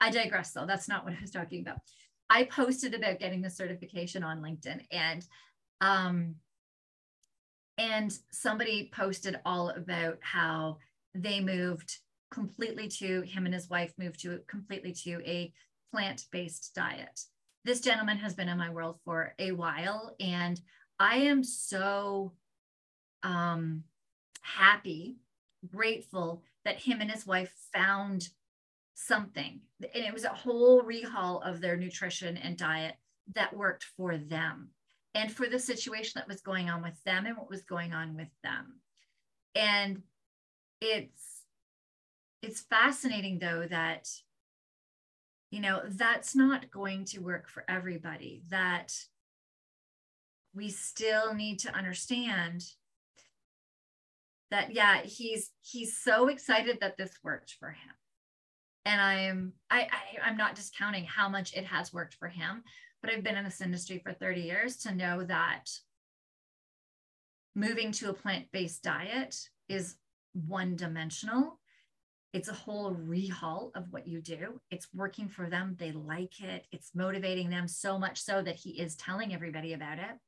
I 0.00 0.10
digress 0.10 0.52
though. 0.52 0.66
That's 0.66 0.88
not 0.88 1.04
what 1.04 1.14
I 1.14 1.20
was 1.20 1.30
talking 1.30 1.60
about. 1.60 1.78
I 2.28 2.44
posted 2.44 2.94
about 2.94 3.20
getting 3.20 3.42
the 3.42 3.50
certification 3.50 4.24
on 4.24 4.42
LinkedIn 4.42 4.80
and 4.90 5.24
um, 5.80 6.34
and 7.78 8.16
somebody 8.30 8.90
posted 8.94 9.40
all 9.44 9.70
about 9.70 10.18
how 10.20 10.78
they 11.14 11.40
moved 11.40 11.98
completely 12.30 12.88
to 12.88 13.22
him 13.22 13.46
and 13.46 13.54
his 13.54 13.68
wife 13.68 13.92
moved 13.98 14.20
to 14.20 14.40
completely 14.48 14.92
to 14.92 15.20
a 15.24 15.52
plant-based 15.92 16.72
diet. 16.74 17.20
This 17.64 17.80
gentleman 17.80 18.18
has 18.18 18.34
been 18.34 18.48
in 18.48 18.58
my 18.58 18.70
world 18.70 18.98
for 19.04 19.34
a 19.38 19.52
while 19.52 20.14
and 20.20 20.60
i 20.98 21.16
am 21.16 21.42
so 21.42 22.32
um, 23.22 23.82
happy 24.42 25.16
grateful 25.72 26.42
that 26.64 26.80
him 26.80 27.00
and 27.00 27.10
his 27.10 27.26
wife 27.26 27.52
found 27.72 28.28
something. 28.94 29.60
And 29.94 30.04
it 30.04 30.12
was 30.12 30.24
a 30.24 30.28
whole 30.28 30.82
rehaul 30.82 31.46
of 31.46 31.60
their 31.60 31.76
nutrition 31.76 32.36
and 32.36 32.56
diet 32.56 32.94
that 33.34 33.56
worked 33.56 33.84
for 33.96 34.16
them 34.16 34.70
and 35.14 35.30
for 35.32 35.46
the 35.48 35.58
situation 35.58 36.12
that 36.16 36.28
was 36.28 36.40
going 36.40 36.68
on 36.68 36.82
with 36.82 37.02
them 37.04 37.26
and 37.26 37.36
what 37.36 37.50
was 37.50 37.62
going 37.62 37.92
on 37.92 38.16
with 38.16 38.28
them. 38.42 38.80
And 39.54 40.02
it's 40.80 41.34
it's 42.42 42.60
fascinating 42.60 43.38
though 43.38 43.66
that 43.70 44.08
you 45.50 45.60
know 45.60 45.82
that's 45.86 46.34
not 46.34 46.70
going 46.70 47.04
to 47.06 47.20
work 47.20 47.48
for 47.48 47.64
everybody 47.68 48.42
that 48.50 48.92
we 50.54 50.68
still 50.68 51.32
need 51.32 51.58
to 51.60 51.74
understand 51.74 52.64
that 54.50 54.74
yeah 54.74 55.00
he's 55.02 55.52
he's 55.62 55.96
so 55.96 56.28
excited 56.28 56.78
that 56.80 56.96
this 56.96 57.12
worked 57.22 57.54
for 57.58 57.70
him 57.70 57.94
and 58.84 59.00
i 59.00 59.14
am 59.14 59.52
I, 59.70 59.82
I 59.82 60.28
i'm 60.28 60.36
not 60.36 60.54
discounting 60.54 61.04
how 61.04 61.28
much 61.28 61.54
it 61.54 61.64
has 61.64 61.92
worked 61.92 62.14
for 62.14 62.28
him 62.28 62.62
but 63.04 63.12
i've 63.12 63.22
been 63.22 63.36
in 63.36 63.44
this 63.44 63.60
industry 63.60 64.00
for 64.02 64.14
30 64.14 64.40
years 64.40 64.76
to 64.76 64.94
know 64.94 65.22
that 65.24 65.64
moving 67.54 67.92
to 67.92 68.08
a 68.08 68.14
plant-based 68.14 68.82
diet 68.82 69.36
is 69.68 69.96
one 70.32 70.74
dimensional 70.74 71.58
it's 72.32 72.48
a 72.48 72.52
whole 72.52 72.92
rehaul 72.92 73.70
of 73.76 73.84
what 73.92 74.08
you 74.08 74.20
do. 74.20 74.60
It's 74.68 74.88
working 74.92 75.28
for 75.28 75.48
them. 75.48 75.76
They 75.78 75.92
like 75.92 76.40
it. 76.40 76.66
It's 76.72 76.90
motivating 76.92 77.48
them 77.48 77.68
so 77.68 77.96
much 77.96 78.20
so 78.20 78.42
that 78.42 78.56
he 78.56 78.70
is 78.70 78.96
telling 78.96 79.32
everybody 79.32 79.72
about 79.72 79.98
it. 79.98 80.18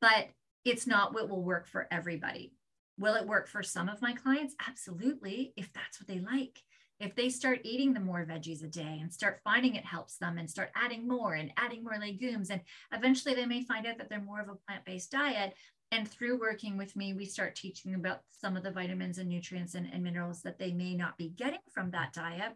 But 0.00 0.30
it's 0.64 0.84
not 0.84 1.14
what 1.14 1.28
will 1.28 1.44
work 1.44 1.68
for 1.68 1.86
everybody. 1.92 2.54
Will 2.98 3.14
it 3.14 3.28
work 3.28 3.46
for 3.46 3.62
some 3.62 3.88
of 3.88 4.02
my 4.02 4.14
clients? 4.14 4.56
Absolutely, 4.68 5.52
if 5.56 5.72
that's 5.72 6.00
what 6.00 6.08
they 6.08 6.18
like. 6.18 6.58
If 7.02 7.14
they 7.16 7.28
start 7.28 7.60
eating 7.64 7.92
the 7.92 8.00
more 8.00 8.24
veggies 8.24 8.64
a 8.64 8.68
day 8.68 8.98
and 9.00 9.12
start 9.12 9.40
finding 9.44 9.74
it 9.74 9.84
helps 9.84 10.18
them 10.18 10.38
and 10.38 10.48
start 10.48 10.70
adding 10.76 11.06
more 11.06 11.34
and 11.34 11.52
adding 11.56 11.82
more 11.82 11.98
legumes, 11.98 12.50
and 12.50 12.60
eventually 12.92 13.34
they 13.34 13.44
may 13.44 13.64
find 13.64 13.86
out 13.86 13.98
that 13.98 14.08
they're 14.08 14.20
more 14.20 14.40
of 14.40 14.48
a 14.48 14.54
plant 14.54 14.84
based 14.84 15.10
diet 15.10 15.54
and 15.92 16.08
through 16.08 16.40
working 16.40 16.78
with 16.78 16.96
me, 16.96 17.12
we 17.12 17.26
start 17.26 17.54
teaching 17.54 17.94
about 17.94 18.20
some 18.30 18.56
of 18.56 18.62
the 18.62 18.70
vitamins 18.70 19.18
and 19.18 19.28
nutrients 19.28 19.74
and, 19.74 19.86
and 19.92 20.02
minerals 20.02 20.40
that 20.40 20.58
they 20.58 20.72
may 20.72 20.94
not 20.94 21.18
be 21.18 21.28
getting 21.28 21.60
from 21.70 21.90
that 21.90 22.14
diet 22.14 22.54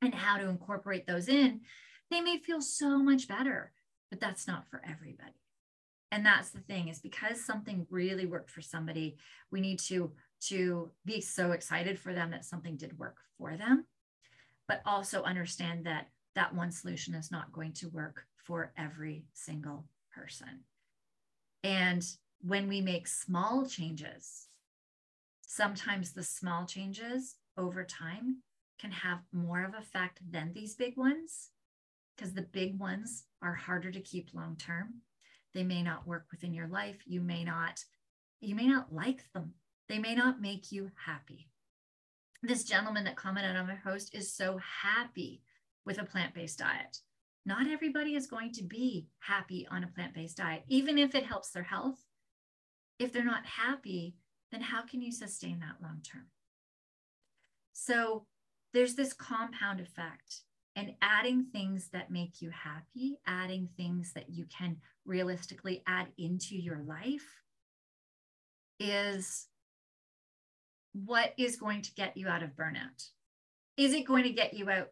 and 0.00 0.14
how 0.14 0.38
to 0.38 0.48
incorporate 0.48 1.06
those 1.06 1.28
in. 1.28 1.60
They 2.10 2.22
may 2.22 2.38
feel 2.38 2.62
so 2.62 2.96
much 2.96 3.28
better, 3.28 3.72
but 4.10 4.20
that's 4.20 4.48
not 4.48 4.66
for 4.70 4.80
everybody. 4.88 5.34
And 6.10 6.24
that's 6.24 6.48
the 6.48 6.60
thing 6.60 6.88
is 6.88 6.98
because 6.98 7.44
something 7.44 7.86
really 7.90 8.24
worked 8.24 8.50
for 8.50 8.62
somebody, 8.62 9.18
we 9.50 9.60
need 9.60 9.78
to 9.80 10.12
to 10.48 10.90
be 11.04 11.20
so 11.20 11.52
excited 11.52 11.98
for 11.98 12.12
them 12.12 12.30
that 12.30 12.44
something 12.44 12.76
did 12.76 12.98
work 12.98 13.16
for 13.38 13.56
them, 13.56 13.86
but 14.68 14.82
also 14.86 15.22
understand 15.22 15.84
that 15.86 16.08
that 16.34 16.54
one 16.54 16.70
solution 16.70 17.14
is 17.14 17.30
not 17.30 17.52
going 17.52 17.72
to 17.72 17.88
work 17.88 18.26
for 18.36 18.72
every 18.76 19.24
single 19.34 19.84
person. 20.14 20.64
And 21.62 22.04
when 22.40 22.68
we 22.68 22.80
make 22.80 23.06
small 23.06 23.66
changes, 23.66 24.48
sometimes 25.46 26.12
the 26.12 26.24
small 26.24 26.66
changes 26.66 27.36
over 27.56 27.84
time 27.84 28.38
can 28.80 28.90
have 28.90 29.20
more 29.32 29.62
of 29.62 29.74
effect 29.74 30.18
than 30.28 30.52
these 30.52 30.74
big 30.74 30.96
ones 30.96 31.50
because 32.16 32.34
the 32.34 32.42
big 32.42 32.78
ones 32.78 33.24
are 33.42 33.54
harder 33.54 33.92
to 33.92 34.00
keep 34.00 34.30
long 34.34 34.56
term. 34.56 35.02
They 35.54 35.62
may 35.62 35.82
not 35.82 36.06
work 36.06 36.26
within 36.30 36.54
your 36.54 36.68
life. 36.68 37.02
You 37.06 37.20
may 37.20 37.44
not 37.44 37.84
you 38.40 38.56
may 38.56 38.66
not 38.66 38.92
like 38.92 39.22
them. 39.32 39.54
They 39.92 39.98
may 39.98 40.14
not 40.14 40.40
make 40.40 40.72
you 40.72 40.90
happy. 41.04 41.50
This 42.42 42.64
gentleman 42.64 43.04
that 43.04 43.14
commented 43.14 43.56
on 43.56 43.66
my 43.66 43.76
post 43.84 44.14
is 44.14 44.32
so 44.32 44.58
happy 44.82 45.42
with 45.84 46.00
a 46.00 46.04
plant-based 46.04 46.60
diet. 46.60 47.00
Not 47.44 47.66
everybody 47.68 48.14
is 48.14 48.26
going 48.26 48.52
to 48.52 48.62
be 48.62 49.08
happy 49.18 49.68
on 49.70 49.84
a 49.84 49.88
plant-based 49.88 50.38
diet, 50.38 50.62
even 50.66 50.96
if 50.96 51.14
it 51.14 51.26
helps 51.26 51.50
their 51.50 51.62
health 51.62 51.98
if 52.98 53.12
they're 53.12 53.22
not 53.22 53.44
happy, 53.44 54.16
then 54.50 54.62
how 54.62 54.80
can 54.80 55.02
you 55.02 55.12
sustain 55.12 55.60
that 55.60 55.82
long 55.82 56.00
term? 56.02 56.28
So 57.74 58.24
there's 58.72 58.94
this 58.94 59.12
compound 59.12 59.78
effect 59.78 60.40
and 60.74 60.94
adding 61.02 61.44
things 61.52 61.90
that 61.92 62.10
make 62.10 62.40
you 62.40 62.48
happy, 62.48 63.18
adding 63.26 63.68
things 63.76 64.14
that 64.14 64.30
you 64.30 64.46
can 64.46 64.78
realistically 65.04 65.82
add 65.86 66.06
into 66.16 66.56
your 66.56 66.78
life 66.78 67.42
is 68.80 69.48
what 70.92 71.32
is 71.38 71.56
going 71.56 71.82
to 71.82 71.94
get 71.94 72.16
you 72.16 72.28
out 72.28 72.42
of 72.42 72.50
burnout. 72.50 73.08
Is 73.76 73.94
it 73.94 74.06
going 74.06 74.24
to 74.24 74.32
get 74.32 74.54
you 74.54 74.70
out 74.70 74.88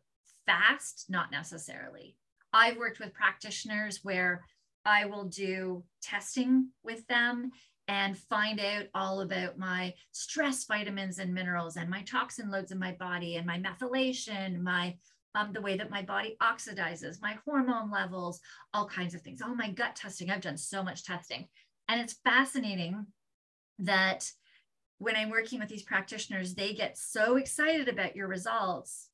fast? 0.46 1.06
Not 1.08 1.30
necessarily. 1.30 2.16
I've 2.52 2.76
worked 2.76 3.00
with 3.00 3.14
practitioners 3.14 4.00
where 4.02 4.44
I 4.84 5.04
will 5.06 5.24
do 5.24 5.84
testing 6.02 6.68
with 6.82 7.06
them 7.06 7.50
and 7.86 8.16
find 8.16 8.60
out 8.60 8.86
all 8.94 9.20
about 9.20 9.58
my 9.58 9.92
stress 10.12 10.64
vitamins 10.64 11.18
and 11.18 11.34
minerals 11.34 11.76
and 11.76 11.90
my 11.90 12.02
toxin 12.02 12.50
loads 12.50 12.72
in 12.72 12.78
my 12.78 12.92
body 12.92 13.36
and 13.36 13.46
my 13.46 13.58
methylation, 13.58 14.60
my 14.62 14.96
um, 15.34 15.52
the 15.52 15.60
way 15.60 15.76
that 15.76 15.90
my 15.90 16.02
body 16.02 16.36
oxidizes, 16.42 17.22
my 17.22 17.38
hormone 17.44 17.90
levels, 17.90 18.40
all 18.74 18.86
kinds 18.86 19.14
of 19.14 19.22
things. 19.22 19.42
All 19.42 19.54
my 19.54 19.70
gut 19.70 19.94
testing. 19.94 20.30
I've 20.30 20.40
done 20.40 20.56
so 20.56 20.82
much 20.82 21.04
testing. 21.04 21.46
And 21.88 22.00
it's 22.00 22.18
fascinating 22.24 23.06
that 23.80 24.30
when 25.00 25.16
I'm 25.16 25.30
working 25.30 25.60
with 25.60 25.70
these 25.70 25.82
practitioners, 25.82 26.54
they 26.54 26.74
get 26.74 26.98
so 26.98 27.36
excited 27.36 27.88
about 27.88 28.14
your 28.14 28.28
results 28.28 29.08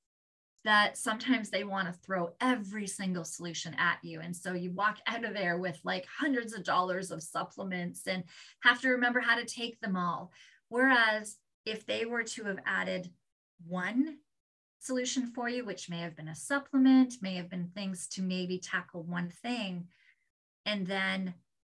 that 0.65 0.99
sometimes 0.99 1.49
they 1.49 1.63
want 1.63 1.87
to 1.87 2.01
throw 2.01 2.31
every 2.41 2.89
single 2.89 3.23
solution 3.23 3.73
at 3.79 3.99
you. 4.03 4.21
And 4.21 4.35
so 4.35 4.53
you 4.53 4.73
walk 4.73 4.99
out 5.07 5.25
of 5.25 5.33
there 5.33 5.59
with 5.59 5.79
like 5.85 6.05
hundreds 6.07 6.55
of 6.55 6.65
dollars 6.65 7.13
of 7.13 7.23
supplements 7.23 8.09
and 8.09 8.25
have 8.65 8.81
to 8.81 8.89
remember 8.89 9.21
how 9.21 9.37
to 9.37 9.45
take 9.45 9.81
them 9.81 9.97
all. 9.97 10.33
Whereas 10.71 11.37
if 11.65 11.87
they 11.87 12.05
were 12.05 12.25
to 12.25 12.45
have 12.47 12.59
added 12.67 13.13
one 13.65 14.17
solution 14.81 15.29
for 15.29 15.49
you, 15.49 15.65
which 15.65 15.89
may 15.89 15.99
have 16.01 16.17
been 16.17 16.27
a 16.27 16.35
supplement, 16.35 17.15
may 17.23 17.37
have 17.37 17.49
been 17.49 17.71
things 17.77 18.09
to 18.09 18.23
maybe 18.23 18.59
tackle 18.59 19.05
one 19.05 19.31
thing. 19.31 19.87
And 20.65 20.85
then 20.85 21.35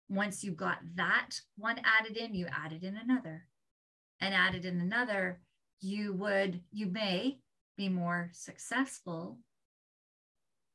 once 0.09 0.43
you 0.43 0.51
got 0.51 0.79
that 0.95 1.41
one 1.57 1.79
added 1.99 2.17
in, 2.17 2.33
you 2.33 2.47
added 2.47 2.83
in 2.83 2.97
another 2.97 3.45
and 4.21 4.33
added 4.33 4.65
in 4.65 4.81
another, 4.81 5.39
you 5.81 6.13
would, 6.13 6.61
you 6.71 6.87
may 6.87 7.39
be 7.77 7.89
more 7.89 8.29
successful 8.33 9.37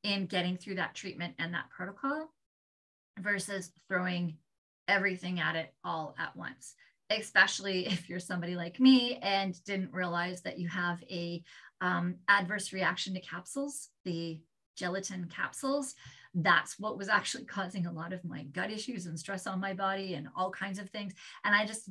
in 0.03 0.27
getting 0.27 0.57
through 0.57 0.77
that 0.77 0.95
treatment 0.95 1.35
and 1.39 1.55
that 1.55 1.71
protocol 1.71 2.33
versus 3.19 3.71
throwing 3.89 4.37
everything 4.89 5.41
at 5.41 5.57
it 5.57 5.73
all 5.83 6.15
at 6.19 6.37
once 6.37 6.75
especially 7.11 7.87
if 7.87 8.09
you're 8.09 8.21
somebody 8.21 8.57
like 8.57 8.81
me 8.81 9.19
and 9.23 9.63
didn't 9.65 9.93
realize 9.93 10.43
that 10.43 10.59
you 10.59 10.69
have 10.69 11.03
a 11.11 11.43
um, 11.81 12.17
adverse 12.29 12.73
reaction 12.73 13.15
to 13.15 13.21
capsules 13.21 13.89
the 14.05 14.41
gelatin 14.77 15.31
capsules. 15.35 15.95
That's 16.35 16.79
what 16.79 16.99
was 16.99 17.09
actually 17.09 17.45
causing 17.47 17.87
a 17.87 17.93
lot 17.93 18.13
of 18.13 18.25
my 18.25 18.45
gut 18.45 18.71
issues 18.71 19.07
and 19.07 19.19
stress 19.19 19.47
on 19.47 19.61
my 19.61 19.75
body 19.75 20.15
and 20.15 20.29
all 20.37 20.51
kinds 20.51 20.79
of 20.79 20.91
things. 20.91 21.15
And 21.45 21.55
i 21.55 21.65
just 21.65 21.91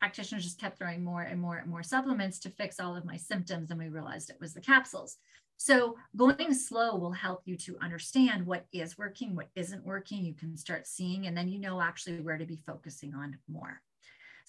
practitioners 0.00 0.44
just 0.44 0.60
kept 0.60 0.78
throwing 0.78 1.04
more 1.04 1.22
and 1.22 1.40
more 1.40 1.56
and 1.56 1.70
more 1.70 1.82
supplements 1.82 2.38
to 2.40 2.50
fix 2.50 2.80
all 2.80 2.96
of 2.96 3.04
my 3.04 3.16
symptoms. 3.16 3.70
And 3.70 3.78
we 3.78 3.88
realized 3.88 4.30
it 4.30 4.40
was 4.40 4.54
the 4.54 4.60
capsules. 4.60 5.16
So 5.56 5.96
going 6.16 6.54
slow 6.54 6.96
will 6.96 7.12
help 7.12 7.42
you 7.44 7.56
to 7.56 7.76
understand 7.82 8.46
what 8.46 8.66
is 8.72 8.96
working, 8.96 9.34
what 9.34 9.48
isn't 9.56 9.84
working. 9.84 10.24
You 10.24 10.34
can 10.34 10.56
start 10.56 10.86
seeing, 10.86 11.26
and 11.26 11.36
then 11.36 11.48
you 11.48 11.58
know 11.58 11.80
actually 11.80 12.20
where 12.20 12.38
to 12.38 12.46
be 12.46 12.60
focusing 12.64 13.12
on 13.14 13.36
more. 13.48 13.80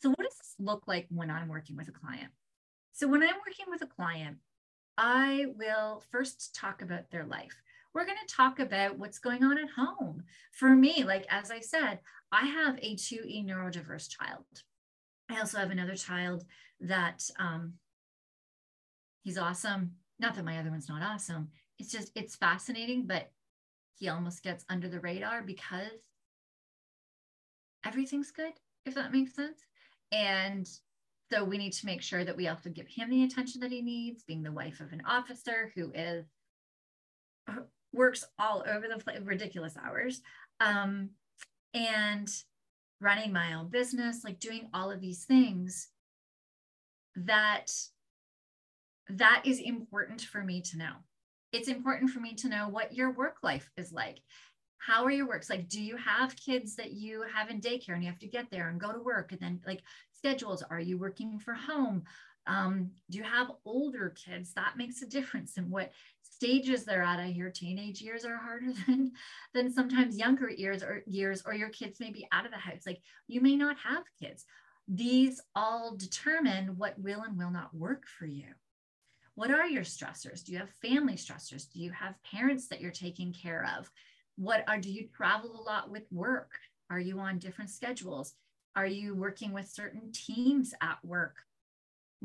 So, 0.01 0.09
what 0.09 0.19
does 0.19 0.37
this 0.37 0.55
look 0.59 0.83
like 0.87 1.07
when 1.09 1.31
I'm 1.31 1.47
working 1.47 1.75
with 1.75 1.87
a 1.87 1.91
client? 1.91 2.29
So, 2.93 3.07
when 3.07 3.23
I'm 3.23 3.35
working 3.45 3.65
with 3.69 3.81
a 3.81 3.87
client, 3.87 4.37
I 4.97 5.47
will 5.57 6.03
first 6.11 6.55
talk 6.55 6.83
about 6.83 7.09
their 7.09 7.25
life. 7.25 7.59
We're 7.93 8.05
going 8.05 8.17
to 8.25 8.35
talk 8.35 8.59
about 8.59 8.99
what's 8.99 9.17
going 9.17 9.43
on 9.43 9.57
at 9.57 9.69
home. 9.75 10.23
For 10.51 10.69
me, 10.75 11.03
like 11.03 11.25
as 11.31 11.49
I 11.49 11.59
said, 11.59 11.99
I 12.31 12.45
have 12.45 12.77
a 12.77 12.95
2E 12.95 13.45
neurodiverse 13.47 14.09
child. 14.09 14.45
I 15.29 15.39
also 15.39 15.59
have 15.59 15.71
another 15.71 15.95
child 15.95 16.45
that 16.81 17.23
um, 17.39 17.73
he's 19.23 19.37
awesome. 19.37 19.91
Not 20.19 20.35
that 20.35 20.45
my 20.45 20.57
other 20.57 20.71
one's 20.71 20.89
not 20.89 21.03
awesome. 21.03 21.49
It's 21.77 21.91
just, 21.91 22.11
it's 22.15 22.35
fascinating, 22.35 23.05
but 23.05 23.31
he 23.97 24.09
almost 24.09 24.43
gets 24.43 24.65
under 24.69 24.89
the 24.89 24.99
radar 24.99 25.43
because 25.43 26.01
everything's 27.85 28.31
good, 28.31 28.53
if 28.85 28.95
that 28.95 29.11
makes 29.11 29.35
sense. 29.35 29.59
And 30.11 30.67
so 31.31 31.43
we 31.43 31.57
need 31.57 31.73
to 31.73 31.85
make 31.85 32.01
sure 32.01 32.23
that 32.25 32.35
we 32.35 32.47
also 32.47 32.69
give 32.69 32.87
him 32.87 33.09
the 33.09 33.23
attention 33.23 33.61
that 33.61 33.71
he 33.71 33.81
needs, 33.81 34.23
being 34.23 34.43
the 34.43 34.51
wife 34.51 34.79
of 34.79 34.91
an 34.91 35.03
officer 35.05 35.71
who 35.75 35.91
is 35.93 36.25
works 37.93 38.23
all 38.37 38.63
over 38.67 38.87
the 38.87 39.03
place, 39.03 39.19
ridiculous 39.23 39.75
hours. 39.83 40.21
Um, 40.59 41.11
and 41.73 42.29
running 43.01 43.31
my 43.31 43.53
own 43.53 43.69
business, 43.69 44.23
like 44.23 44.39
doing 44.39 44.69
all 44.73 44.91
of 44.91 45.01
these 45.01 45.25
things 45.25 45.89
that 47.15 47.71
that 49.09 49.41
is 49.45 49.59
important 49.59 50.21
for 50.21 50.43
me 50.43 50.61
to 50.61 50.77
know. 50.77 50.93
It's 51.51 51.67
important 51.67 52.11
for 52.11 52.19
me 52.19 52.35
to 52.35 52.49
know 52.49 52.67
what 52.67 52.93
your 52.93 53.11
work 53.11 53.37
life 53.41 53.69
is 53.75 53.91
like. 53.91 54.19
How 54.77 55.03
are 55.03 55.11
your 55.11 55.27
works? 55.27 55.49
Like, 55.49 55.67
do 55.67 55.81
you 55.81 55.97
have 55.97 56.35
kids 56.35 56.75
that 56.75 56.91
you 56.91 57.23
have 57.33 57.49
in 57.49 57.59
daycare 57.59 57.95
and 57.95 58.03
you 58.03 58.09
have 58.09 58.19
to 58.19 58.27
get 58.27 58.49
there 58.51 58.69
and 58.69 58.79
go 58.79 58.93
to 58.93 58.99
work 58.99 59.31
and 59.31 59.41
then 59.41 59.59
like 59.65 59.81
schedules? 60.13 60.63
Are 60.69 60.79
you 60.79 60.97
working 60.97 61.39
for 61.39 61.53
home? 61.53 62.03
Um, 62.47 62.91
do 63.09 63.17
you 63.17 63.23
have 63.23 63.51
older 63.65 64.15
kids? 64.25 64.53
That 64.53 64.77
makes 64.77 65.01
a 65.01 65.07
difference 65.07 65.57
in 65.57 65.69
what 65.69 65.91
stages 66.39 66.85
they're 66.85 67.03
at. 67.03 67.19
I 67.19 67.27
hear 67.27 67.49
teenage 67.49 68.01
years 68.01 68.23
are 68.23 68.37
harder 68.37 68.71
than 68.87 69.11
than 69.53 69.73
sometimes 69.73 70.17
younger 70.17 70.49
years 70.49 70.81
or 70.81 71.03
years, 71.05 71.43
or 71.45 71.53
your 71.53 71.69
kids 71.69 71.99
may 71.99 72.11
be 72.11 72.27
out 72.31 72.45
of 72.45 72.51
the 72.51 72.57
house. 72.57 72.83
Like 72.85 73.01
you 73.27 73.41
may 73.41 73.55
not 73.55 73.75
have 73.83 74.03
kids. 74.21 74.45
These 74.87 75.41
all 75.53 75.95
determine 75.95 76.77
what 76.77 76.97
will 76.97 77.21
and 77.21 77.37
will 77.37 77.51
not 77.51 77.75
work 77.75 78.05
for 78.07 78.25
you. 78.25 78.45
What 79.35 79.51
are 79.51 79.67
your 79.67 79.83
stressors? 79.83 80.43
Do 80.43 80.53
you 80.53 80.57
have 80.59 80.69
family 80.81 81.13
stressors? 81.13 81.71
Do 81.71 81.79
you 81.79 81.91
have 81.91 82.15
parents 82.23 82.67
that 82.69 82.81
you're 82.81 82.91
taking 82.91 83.33
care 83.33 83.69
of? 83.77 83.89
What 84.37 84.63
are 84.67 84.79
do 84.79 84.89
you 84.91 85.07
travel 85.13 85.59
a 85.59 85.63
lot 85.69 85.91
with 85.91 86.07
work? 86.11 86.51
Are 86.89 86.99
you 86.99 87.19
on 87.19 87.37
different 87.37 87.69
schedules? 87.69 88.33
Are 88.75 88.87
you 88.87 89.13
working 89.13 89.51
with 89.53 89.67
certain 89.67 90.11
teams 90.13 90.73
at 90.81 90.97
work? 91.03 91.35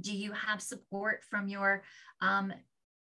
Do 0.01 0.17
you 0.17 0.33
have 0.33 0.63
support 0.63 1.23
from 1.29 1.49
your 1.49 1.83
um, 2.21 2.53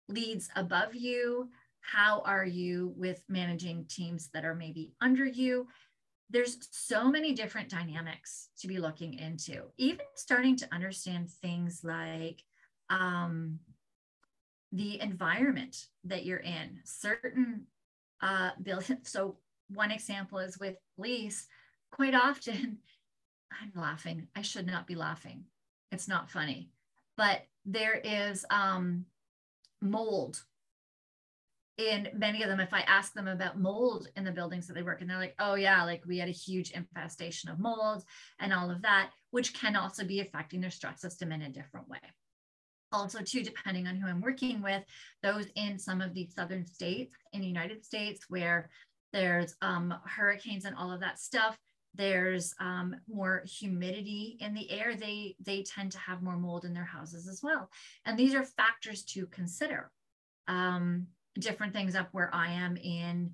leads 0.08 0.50
above 0.56 0.96
you? 0.96 1.50
How 1.82 2.22
are 2.26 2.46
you 2.46 2.94
with 2.96 3.24
managing 3.28 3.86
teams 3.86 4.30
that 4.34 4.46
are 4.46 4.56
maybe 4.56 4.94
under 5.02 5.26
you? 5.26 5.68
There's 6.30 6.58
so 6.72 7.10
many 7.10 7.34
different 7.34 7.70
dynamics 7.70 8.50
to 8.60 8.68
be 8.68 8.78
looking 8.78 9.16
into, 9.16 9.64
even 9.78 10.06
starting 10.16 10.56
to 10.58 10.74
understand 10.74 11.30
things 11.30 11.82
like 11.84 12.44
um, 12.90 13.60
the 14.72 15.02
environment 15.02 15.88
that 16.06 16.26
you're 16.26 16.38
in, 16.38 16.80
certain 16.84 17.68
uh. 18.22 18.52
So, 19.04 19.38
one 19.70 19.92
example 19.92 20.38
is 20.38 20.60
with 20.60 20.76
police. 20.96 21.48
Quite 21.92 22.14
often, 22.14 22.78
I'm 23.62 23.72
laughing. 23.82 24.28
I 24.36 24.42
should 24.42 24.68
not 24.68 24.86
be 24.88 24.96
laughing. 24.96 25.46
It's 25.92 26.08
not 26.08 26.30
funny 26.30 26.70
but 27.22 27.44
there 27.66 28.02
is 28.04 28.46
um, 28.50 29.06
mold 29.82 30.44
in 31.78 32.10
many 32.14 32.44
of 32.44 32.50
them. 32.50 32.60
If 32.60 32.74
i 32.74 32.82
ask 32.82 33.14
them 33.14 33.28
about 33.28 33.60
mold 33.60 34.08
in 34.16 34.24
the 34.24 34.32
buildings 34.32 34.68
that 34.68 34.74
they 34.74 34.84
work 34.84 35.02
in 35.02 35.08
they're 35.08 35.18
like 35.18 35.36
oh 35.40 35.56
yeah 35.56 35.84
like 35.84 36.04
we 36.06 36.18
had 36.18 36.30
a 36.30 36.34
huge 36.34 36.72
infestation 36.72 37.50
of 37.50 37.60
mold 37.60 38.04
and 38.40 38.54
all 38.54 38.70
of 38.70 38.82
that 38.84 39.12
which 39.32 39.54
can 39.54 39.76
also 39.76 40.04
be 40.04 40.20
affecting 40.20 40.62
their 40.62 40.70
stress 40.70 41.02
system 41.02 41.32
in 41.32 41.44
a 41.44 41.50
different 41.50 41.88
way. 41.90 42.00
Also 42.92 43.22
too 43.22 43.44
depending 43.44 43.88
on 43.88 43.96
who 43.96 44.08
i'm 44.08 44.22
working 44.22 44.62
with 44.62 44.84
those 45.24 45.48
in 45.56 45.80
some 45.80 46.02
of 46.02 46.14
the 46.14 46.28
southern 46.28 46.66
states 46.66 47.16
in 47.34 47.42
the 47.42 47.48
united 47.48 47.86
states 47.86 48.26
where 48.30 48.70
there's 49.14 49.56
um, 49.62 49.94
hurricanes 50.06 50.66
and 50.66 50.76
all 50.76 50.92
of 50.92 51.02
that 51.02 51.20
stuff 51.20 51.58
there's 51.96 52.54
um, 52.60 52.96
more 53.08 53.44
humidity 53.46 54.38
in 54.40 54.54
the 54.54 54.70
air 54.72 54.96
they 54.96 55.36
they 55.46 55.64
tend 55.64 55.92
to 55.92 56.00
have 56.00 56.22
more 56.22 56.38
mold 56.38 56.66
in 56.66 56.74
their 56.74 56.86
houses 56.86 57.28
as 57.28 57.42
well. 57.44 57.70
And 58.06 58.18
these 58.18 58.34
are 58.34 58.44
factors 58.44 59.04
to 59.06 59.28
consider. 59.28 59.92
Um, 60.48 61.08
different 61.40 61.74
things 61.74 61.96
up 61.96 62.10
where 62.12 62.30
i 62.34 62.52
am 62.52 62.76
in 62.76 63.34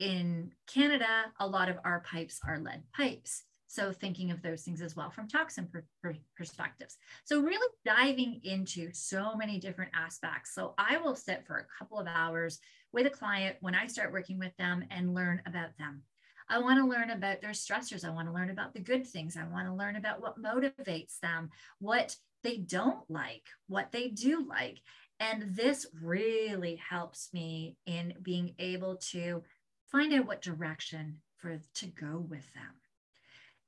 in 0.00 0.50
canada 0.66 1.06
a 1.40 1.46
lot 1.46 1.68
of 1.68 1.76
our 1.84 2.00
pipes 2.00 2.40
are 2.46 2.58
lead 2.58 2.82
pipes. 2.92 3.44
So 3.70 3.92
thinking 3.92 4.30
of 4.30 4.40
those 4.40 4.62
things 4.62 4.80
as 4.80 4.96
well 4.96 5.10
from 5.10 5.28
toxin 5.28 5.68
per, 5.70 5.84
per 6.02 6.14
perspectives. 6.38 6.96
So 7.26 7.40
really 7.40 7.68
diving 7.84 8.40
into 8.42 8.90
so 8.94 9.36
many 9.36 9.60
different 9.60 9.92
aspects. 9.94 10.54
So 10.54 10.74
i 10.78 10.96
will 10.96 11.14
sit 11.14 11.44
for 11.46 11.58
a 11.58 11.66
couple 11.78 11.98
of 11.98 12.06
hours 12.06 12.58
with 12.92 13.06
a 13.06 13.10
client 13.10 13.56
when 13.60 13.74
i 13.74 13.86
start 13.86 14.12
working 14.12 14.38
with 14.38 14.56
them 14.56 14.84
and 14.90 15.14
learn 15.14 15.42
about 15.46 15.76
them 15.78 16.02
I 16.50 16.58
want 16.58 16.78
to 16.78 16.86
learn 16.86 17.10
about 17.10 17.40
their 17.40 17.50
stressors. 17.50 18.04
I 18.04 18.10
want 18.10 18.28
to 18.28 18.34
learn 18.34 18.50
about 18.50 18.72
the 18.72 18.80
good 18.80 19.06
things. 19.06 19.36
I 19.36 19.44
want 19.44 19.66
to 19.66 19.74
learn 19.74 19.96
about 19.96 20.20
what 20.20 20.40
motivates 20.40 21.18
them, 21.20 21.50
what 21.78 22.16
they 22.42 22.58
don't 22.58 23.08
like, 23.10 23.44
what 23.66 23.92
they 23.92 24.08
do 24.08 24.46
like. 24.48 24.78
And 25.20 25.54
this 25.54 25.86
really 26.00 26.76
helps 26.76 27.30
me 27.32 27.76
in 27.86 28.14
being 28.22 28.54
able 28.58 28.96
to 29.10 29.42
find 29.90 30.12
out 30.12 30.26
what 30.26 30.42
direction 30.42 31.18
for 31.36 31.60
to 31.74 31.86
go 31.86 32.18
with 32.18 32.52
them. 32.54 32.74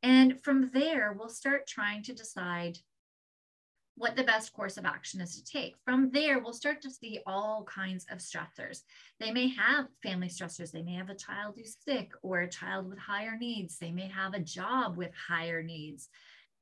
And 0.02 0.40
from 0.42 0.70
there, 0.72 1.12
we'll 1.12 1.28
start 1.28 1.66
trying 1.66 2.02
to 2.04 2.14
decide 2.14 2.78
what 3.96 4.16
the 4.16 4.24
best 4.24 4.52
course 4.52 4.76
of 4.76 4.84
action 4.86 5.20
is 5.20 5.36
to 5.36 5.44
take. 5.44 5.74
From 5.84 6.10
there, 6.10 6.38
we'll 6.38 6.52
start 6.52 6.80
to 6.82 6.90
see 6.90 7.20
all 7.26 7.64
kinds 7.64 8.06
of 8.10 8.18
stressors. 8.18 8.82
They 9.18 9.30
may 9.30 9.48
have 9.48 9.88
family 10.02 10.28
stressors. 10.28 10.70
They 10.70 10.82
may 10.82 10.94
have 10.94 11.10
a 11.10 11.14
child 11.14 11.54
who's 11.56 11.76
sick 11.84 12.12
or 12.22 12.40
a 12.40 12.48
child 12.48 12.88
with 12.88 12.98
higher 12.98 13.36
needs. 13.38 13.78
They 13.78 13.90
may 13.90 14.08
have 14.08 14.34
a 14.34 14.40
job 14.40 14.96
with 14.96 15.10
higher 15.14 15.62
needs. 15.62 16.08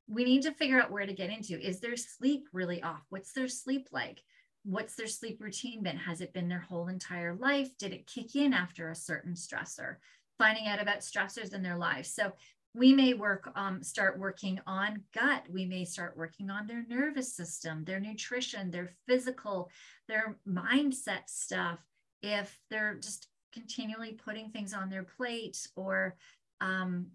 We 0.07 0.23
need 0.23 0.41
to 0.43 0.53
figure 0.53 0.81
out 0.81 0.91
where 0.91 1.05
to 1.05 1.13
get 1.13 1.29
into. 1.29 1.59
Is 1.59 1.79
their 1.79 1.95
sleep 1.95 2.47
really 2.51 2.83
off? 2.83 3.05
What's 3.09 3.31
their 3.31 3.47
sleep 3.47 3.87
like? 3.91 4.21
What's 4.63 4.95
their 4.95 5.07
sleep 5.07 5.39
routine 5.39 5.83
been? 5.83 5.97
Has 5.97 6.19
it 6.19 6.33
been 6.33 6.49
their 6.49 6.59
whole 6.59 6.89
entire 6.89 7.35
life? 7.35 7.77
Did 7.77 7.93
it 7.93 8.07
kick 8.07 8.35
in 8.35 8.53
after 8.53 8.89
a 8.89 8.95
certain 8.95 9.33
stressor? 9.33 9.95
Finding 10.37 10.67
out 10.67 10.81
about 10.81 10.99
stressors 10.99 11.53
in 11.53 11.63
their 11.63 11.77
lives. 11.77 12.13
So 12.13 12.33
we 12.73 12.93
may 12.93 13.13
work 13.13 13.51
um, 13.55 13.81
start 13.81 14.19
working 14.19 14.59
on 14.67 15.03
gut. 15.13 15.43
We 15.51 15.65
may 15.65 15.85
start 15.85 16.15
working 16.15 16.49
on 16.49 16.67
their 16.67 16.85
nervous 16.87 17.35
system 17.35 17.83
their 17.83 17.99
nutrition 17.99 18.71
their 18.71 18.91
physical 19.07 19.69
their 20.07 20.37
mindset 20.47 21.27
stuff 21.27 21.79
if 22.21 22.57
they're 22.69 22.95
just 22.95 23.27
continually 23.53 24.13
putting 24.13 24.49
things 24.51 24.73
on 24.73 24.89
their 24.89 25.03
plate 25.03 25.67
or 25.75 26.15
um, 26.61 27.07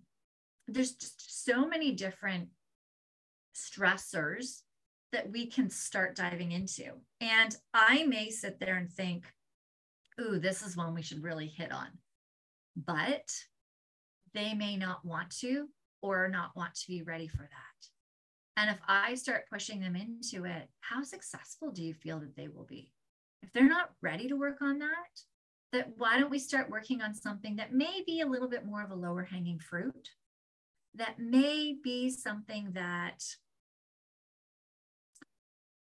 there's 0.67 0.93
just 0.93 1.45
so 1.45 1.67
many 1.67 1.93
different 1.93 2.49
stressors 3.55 4.63
that 5.13 5.31
we 5.31 5.47
can 5.47 5.71
start 5.71 6.17
diving 6.17 6.51
into. 6.53 6.91
And 7.21 7.55
i 7.73 8.05
may 8.05 8.31
sit 8.31 8.59
there 8.59 8.77
and 8.77 8.91
think 8.91 9.27
ooh 10.21 10.39
this 10.39 10.63
is 10.63 10.77
one 10.77 10.95
we 10.95 11.03
should 11.03 11.23
really 11.23 11.47
hit 11.47 11.71
on. 11.71 11.89
But 12.77 13.31
they 14.35 14.55
may 14.55 14.77
not 14.77 15.05
want 15.05 15.31
to 15.41 15.69
or 16.03 16.29
not 16.29 16.51
want 16.55 16.75
to 16.75 16.89
be 16.89 17.03
ready 17.03 17.29
for 17.29 17.43
that. 17.43 17.89
And 18.57 18.71
if 18.71 18.79
I 18.87 19.15
start 19.15 19.49
pushing 19.51 19.81
them 19.81 19.97
into 19.97 20.45
it, 20.45 20.69
how 20.81 21.03
successful 21.03 21.71
do 21.71 21.83
you 21.83 21.95
feel 21.95 22.21
that 22.21 22.37
they 22.37 22.49
will 22.49 22.65
be? 22.65 22.93
If 23.43 23.53
they're 23.53 23.69
not 23.69 23.91
ready 24.01 24.29
to 24.29 24.37
work 24.37 24.63
on 24.63 24.79
that, 24.79 24.91
that 25.73 25.89
why 25.97 26.19
don't 26.19 26.31
we 26.31 26.39
start 26.39 26.71
working 26.71 27.03
on 27.03 27.15
something 27.15 27.57
that 27.57 27.73
may 27.73 28.03
be 28.07 28.21
a 28.21 28.27
little 28.27 28.49
bit 28.49 28.65
more 28.65 28.83
of 28.83 28.91
a 28.91 28.95
lower 28.95 29.25
hanging 29.25 29.59
fruit? 29.59 30.11
That 30.95 31.19
may 31.19 31.75
be 31.83 32.11
something 32.11 32.71
that 32.75 33.25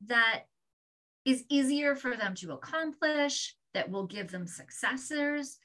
that 0.08 0.44
is 1.26 1.44
easier 1.50 1.96
for 1.96 2.16
them 2.16 2.34
to 2.36 2.54
accomplish, 2.54 3.56
that 3.74 3.92
will 3.92 4.06
give 4.06 4.32
them 4.32 4.48
successors, 4.48 5.58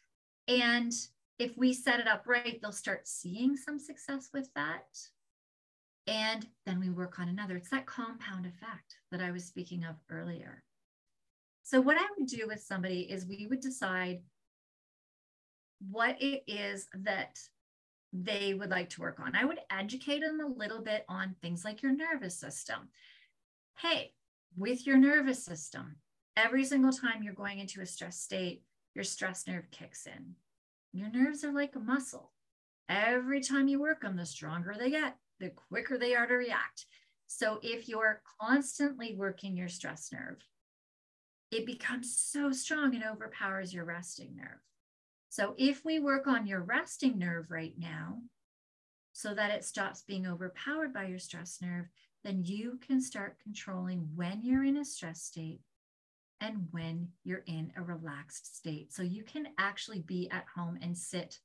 and 0.48 0.92
if 1.38 1.56
we 1.56 1.72
set 1.72 2.00
it 2.00 2.06
up 2.06 2.24
right, 2.26 2.58
they'll 2.60 2.72
start 2.72 3.06
seeing 3.06 3.56
some 3.56 3.78
success 3.78 4.30
with 4.32 4.48
that. 4.54 4.86
And 6.06 6.46
then 6.64 6.80
we 6.80 6.90
work 6.90 7.18
on 7.18 7.28
another. 7.28 7.56
It's 7.56 7.70
that 7.70 7.86
compound 7.86 8.46
effect 8.46 8.96
that 9.10 9.20
I 9.20 9.32
was 9.32 9.44
speaking 9.44 9.84
of 9.84 9.96
earlier. 10.08 10.62
So, 11.64 11.80
what 11.80 11.98
I 11.98 12.06
would 12.16 12.28
do 12.28 12.46
with 12.46 12.62
somebody 12.62 13.00
is 13.00 13.26
we 13.26 13.48
would 13.50 13.60
decide 13.60 14.20
what 15.90 16.16
it 16.22 16.44
is 16.46 16.86
that 16.94 17.38
they 18.12 18.54
would 18.54 18.70
like 18.70 18.88
to 18.90 19.00
work 19.00 19.18
on. 19.20 19.34
I 19.34 19.44
would 19.44 19.58
educate 19.70 20.20
them 20.20 20.40
a 20.40 20.46
little 20.46 20.80
bit 20.80 21.04
on 21.08 21.34
things 21.42 21.64
like 21.64 21.82
your 21.82 21.92
nervous 21.92 22.38
system. 22.38 22.88
Hey, 23.78 24.12
with 24.56 24.86
your 24.86 24.96
nervous 24.96 25.44
system, 25.44 25.96
every 26.36 26.64
single 26.64 26.92
time 26.92 27.22
you're 27.22 27.34
going 27.34 27.58
into 27.58 27.80
a 27.80 27.86
stress 27.86 28.18
state, 28.20 28.62
your 28.94 29.04
stress 29.04 29.46
nerve 29.46 29.70
kicks 29.70 30.06
in 30.06 30.36
your 30.98 31.10
nerves 31.10 31.44
are 31.44 31.52
like 31.52 31.76
a 31.76 31.80
muscle. 31.80 32.32
Every 32.88 33.40
time 33.40 33.68
you 33.68 33.80
work 33.80 34.02
them, 34.02 34.16
the 34.16 34.26
stronger 34.26 34.74
they 34.78 34.90
get, 34.90 35.16
the 35.40 35.50
quicker 35.50 35.98
they 35.98 36.14
are 36.14 36.26
to 36.26 36.34
react. 36.34 36.86
So 37.26 37.58
if 37.62 37.88
you're 37.88 38.22
constantly 38.40 39.14
working 39.16 39.56
your 39.56 39.68
stress 39.68 40.10
nerve, 40.12 40.38
it 41.50 41.66
becomes 41.66 42.16
so 42.16 42.52
strong 42.52 42.94
and 42.94 43.04
overpowers 43.04 43.74
your 43.74 43.84
resting 43.84 44.36
nerve. 44.36 44.60
So 45.28 45.54
if 45.58 45.84
we 45.84 45.98
work 45.98 46.26
on 46.26 46.46
your 46.46 46.62
resting 46.62 47.18
nerve 47.18 47.50
right 47.50 47.74
now, 47.76 48.18
so 49.12 49.34
that 49.34 49.50
it 49.50 49.64
stops 49.64 50.02
being 50.02 50.26
overpowered 50.26 50.92
by 50.92 51.06
your 51.06 51.18
stress 51.18 51.58
nerve, 51.62 51.86
then 52.22 52.44
you 52.44 52.78
can 52.86 53.00
start 53.00 53.38
controlling 53.42 54.06
when 54.14 54.42
you're 54.42 54.64
in 54.64 54.76
a 54.76 54.84
stress 54.84 55.22
state 55.22 55.60
and 56.40 56.68
when 56.70 57.08
you're 57.24 57.44
in 57.46 57.72
a 57.76 57.82
relaxed 57.82 58.56
state. 58.56 58.92
So 58.92 59.02
you 59.02 59.24
can 59.24 59.48
actually 59.58 60.00
be 60.00 60.28
at 60.30 60.44
home 60.54 60.78
and 60.82 60.96
sit 60.96 61.38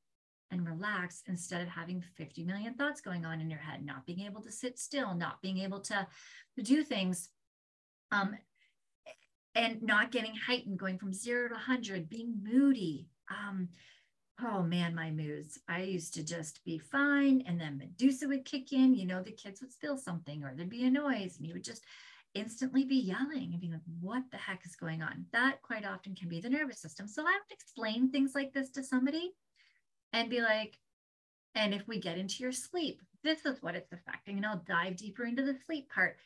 and 0.51 0.67
relax 0.67 1.23
instead 1.27 1.61
of 1.61 1.69
having 1.69 2.03
50 2.17 2.43
million 2.43 2.73
thoughts 2.73 3.01
going 3.01 3.25
on 3.25 3.39
in 3.39 3.49
your 3.49 3.59
head, 3.59 3.85
not 3.85 4.05
being 4.05 4.21
able 4.21 4.41
to 4.41 4.51
sit 4.51 4.77
still, 4.77 5.15
not 5.15 5.41
being 5.41 5.59
able 5.59 5.79
to, 5.81 6.07
do 6.61 6.83
things. 6.83 7.29
Um, 8.11 8.35
and 9.55 9.81
not 9.81 10.11
getting 10.11 10.35
heightened, 10.35 10.77
going 10.77 10.97
from 10.97 11.13
zero 11.13 11.47
to 11.47 11.53
100, 11.53 12.09
being 12.09 12.35
moody. 12.43 13.07
Um, 13.29 13.69
oh 14.43 14.61
man, 14.61 14.93
my 14.93 15.11
moods. 15.11 15.59
I 15.67 15.81
used 15.83 16.13
to 16.15 16.23
just 16.23 16.63
be 16.63 16.77
fine. 16.77 17.43
And 17.47 17.59
then 17.59 17.77
Medusa 17.77 18.27
would 18.27 18.45
kick 18.45 18.73
in, 18.73 18.95
you 18.95 19.05
know, 19.05 19.21
the 19.21 19.31
kids 19.31 19.61
would 19.61 19.71
spill 19.71 19.97
something 19.97 20.43
or 20.43 20.53
there'd 20.55 20.69
be 20.69 20.85
a 20.85 20.91
noise 20.91 21.37
and 21.37 21.45
you 21.45 21.53
would 21.53 21.63
just, 21.63 21.83
instantly 22.33 22.85
be 22.85 22.95
yelling 22.95 23.49
and 23.51 23.59
being 23.59 23.73
like, 23.73 23.81
what 23.99 24.23
the 24.31 24.37
heck 24.37 24.65
is 24.65 24.75
going 24.75 25.01
on? 25.01 25.25
That 25.33 25.61
quite 25.61 25.85
often 25.85 26.15
can 26.15 26.29
be 26.29 26.39
the 26.39 26.49
nervous 26.49 26.79
system. 26.79 27.07
So 27.07 27.23
I 27.23 27.25
would 27.31 27.51
explain 27.51 28.09
things 28.09 28.33
like 28.35 28.53
this 28.53 28.69
to 28.71 28.83
somebody 28.83 29.33
and 30.13 30.29
be 30.29 30.41
like, 30.41 30.77
and 31.55 31.73
if 31.73 31.87
we 31.87 31.99
get 31.99 32.17
into 32.17 32.43
your 32.43 32.53
sleep, 32.53 33.01
this 33.23 33.45
is 33.45 33.61
what 33.61 33.75
it's 33.75 33.91
affecting. 33.91 34.37
And 34.37 34.45
I'll 34.45 34.63
dive 34.65 34.95
deeper 34.97 35.25
into 35.25 35.43
the 35.43 35.57
sleep 35.65 35.89
part. 35.89 36.17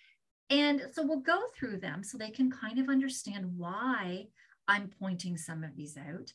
And 0.50 0.84
so 0.92 1.04
we'll 1.04 1.20
go 1.20 1.46
through 1.58 1.78
them 1.78 2.04
so 2.04 2.18
they 2.18 2.30
can 2.30 2.52
kind 2.52 2.80
of 2.80 2.90
understand 2.90 3.58
why 3.58 4.28
I'm 4.68 4.92
pointing 5.00 5.38
some 5.38 5.64
of 5.64 5.76
these 5.76 5.98
out. 5.98 6.34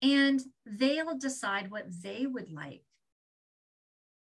And 0.00 0.40
they'll 0.64 1.18
decide 1.18 1.70
what 1.70 1.86
they 2.02 2.26
would 2.26 2.52
like, 2.52 2.84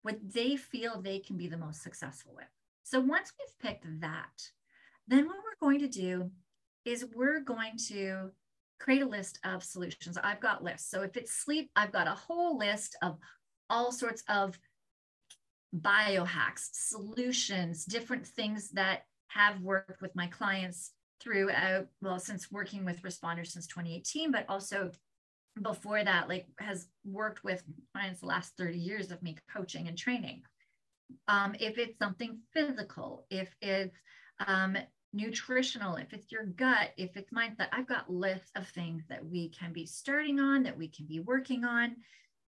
what 0.02 0.18
they 0.34 0.56
feel 0.56 1.00
they 1.00 1.20
can 1.20 1.36
be 1.36 1.46
the 1.46 1.56
most 1.56 1.82
successful 1.82 2.32
with. 2.34 2.46
So 2.82 2.98
once 2.98 3.32
we've 3.38 3.70
picked 3.70 3.86
that, 4.00 4.50
then 5.08 5.26
what 5.26 5.36
we're 5.36 5.66
going 5.66 5.80
to 5.80 5.88
do 5.88 6.30
is 6.84 7.04
we're 7.14 7.40
going 7.40 7.76
to 7.88 8.30
create 8.80 9.02
a 9.02 9.08
list 9.08 9.38
of 9.44 9.62
solutions. 9.62 10.18
I've 10.22 10.40
got 10.40 10.64
lists. 10.64 10.90
So 10.90 11.02
if 11.02 11.16
it's 11.16 11.32
sleep, 11.32 11.70
I've 11.76 11.92
got 11.92 12.08
a 12.08 12.12
whole 12.12 12.58
list 12.58 12.96
of 13.02 13.18
all 13.70 13.92
sorts 13.92 14.22
of 14.28 14.58
biohacks, 15.74 16.68
solutions, 16.72 17.84
different 17.84 18.26
things 18.26 18.70
that 18.70 19.02
have 19.28 19.60
worked 19.60 20.02
with 20.02 20.14
my 20.14 20.26
clients 20.26 20.92
throughout, 21.20 21.86
well, 22.00 22.18
since 22.18 22.50
working 22.50 22.84
with 22.84 23.02
responders 23.02 23.48
since 23.48 23.66
2018, 23.66 24.32
but 24.32 24.44
also 24.48 24.90
before 25.60 26.02
that, 26.02 26.28
like 26.28 26.46
has 26.58 26.88
worked 27.04 27.44
with 27.44 27.62
clients 27.92 28.20
the 28.20 28.26
last 28.26 28.56
30 28.58 28.78
years 28.78 29.10
of 29.10 29.22
me 29.22 29.36
coaching 29.54 29.88
and 29.88 29.96
training. 29.96 30.42
Um, 31.28 31.54
if 31.60 31.78
it's 31.78 31.98
something 31.98 32.40
physical, 32.52 33.26
if 33.30 33.54
it's 33.60 33.96
um, 34.46 34.76
nutritional, 35.12 35.96
if 35.96 36.12
it's 36.12 36.32
your 36.32 36.44
gut, 36.44 36.90
if 36.96 37.16
it's 37.16 37.32
mindset, 37.32 37.68
I've 37.72 37.88
got 37.88 38.12
lists 38.12 38.50
of 38.56 38.66
things 38.68 39.04
that 39.08 39.24
we 39.24 39.48
can 39.50 39.72
be 39.72 39.86
starting 39.86 40.40
on, 40.40 40.62
that 40.62 40.76
we 40.76 40.88
can 40.88 41.06
be 41.06 41.20
working 41.20 41.64
on. 41.64 41.96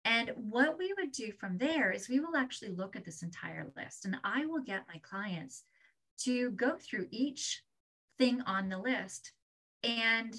And 0.05 0.31
what 0.37 0.79
we 0.79 0.94
would 0.99 1.12
do 1.12 1.33
from 1.33 1.59
there 1.59 1.90
is 1.90 2.09
we 2.09 2.20
will 2.20 2.37
actually 2.37 2.70
look 2.70 2.96
at 2.96 3.05
this 3.05 3.22
entire 3.22 3.70
list 3.77 4.05
and 4.05 4.16
I 4.22 4.46
will 4.46 4.62
get 4.62 4.87
my 4.88 5.01
clients 5.03 5.64
to 6.18 6.51
go 6.53 6.77
through 6.77 7.09
each 7.11 7.62
thing 8.16 8.40
on 8.42 8.68
the 8.68 8.79
list 8.79 9.33
and 9.83 10.35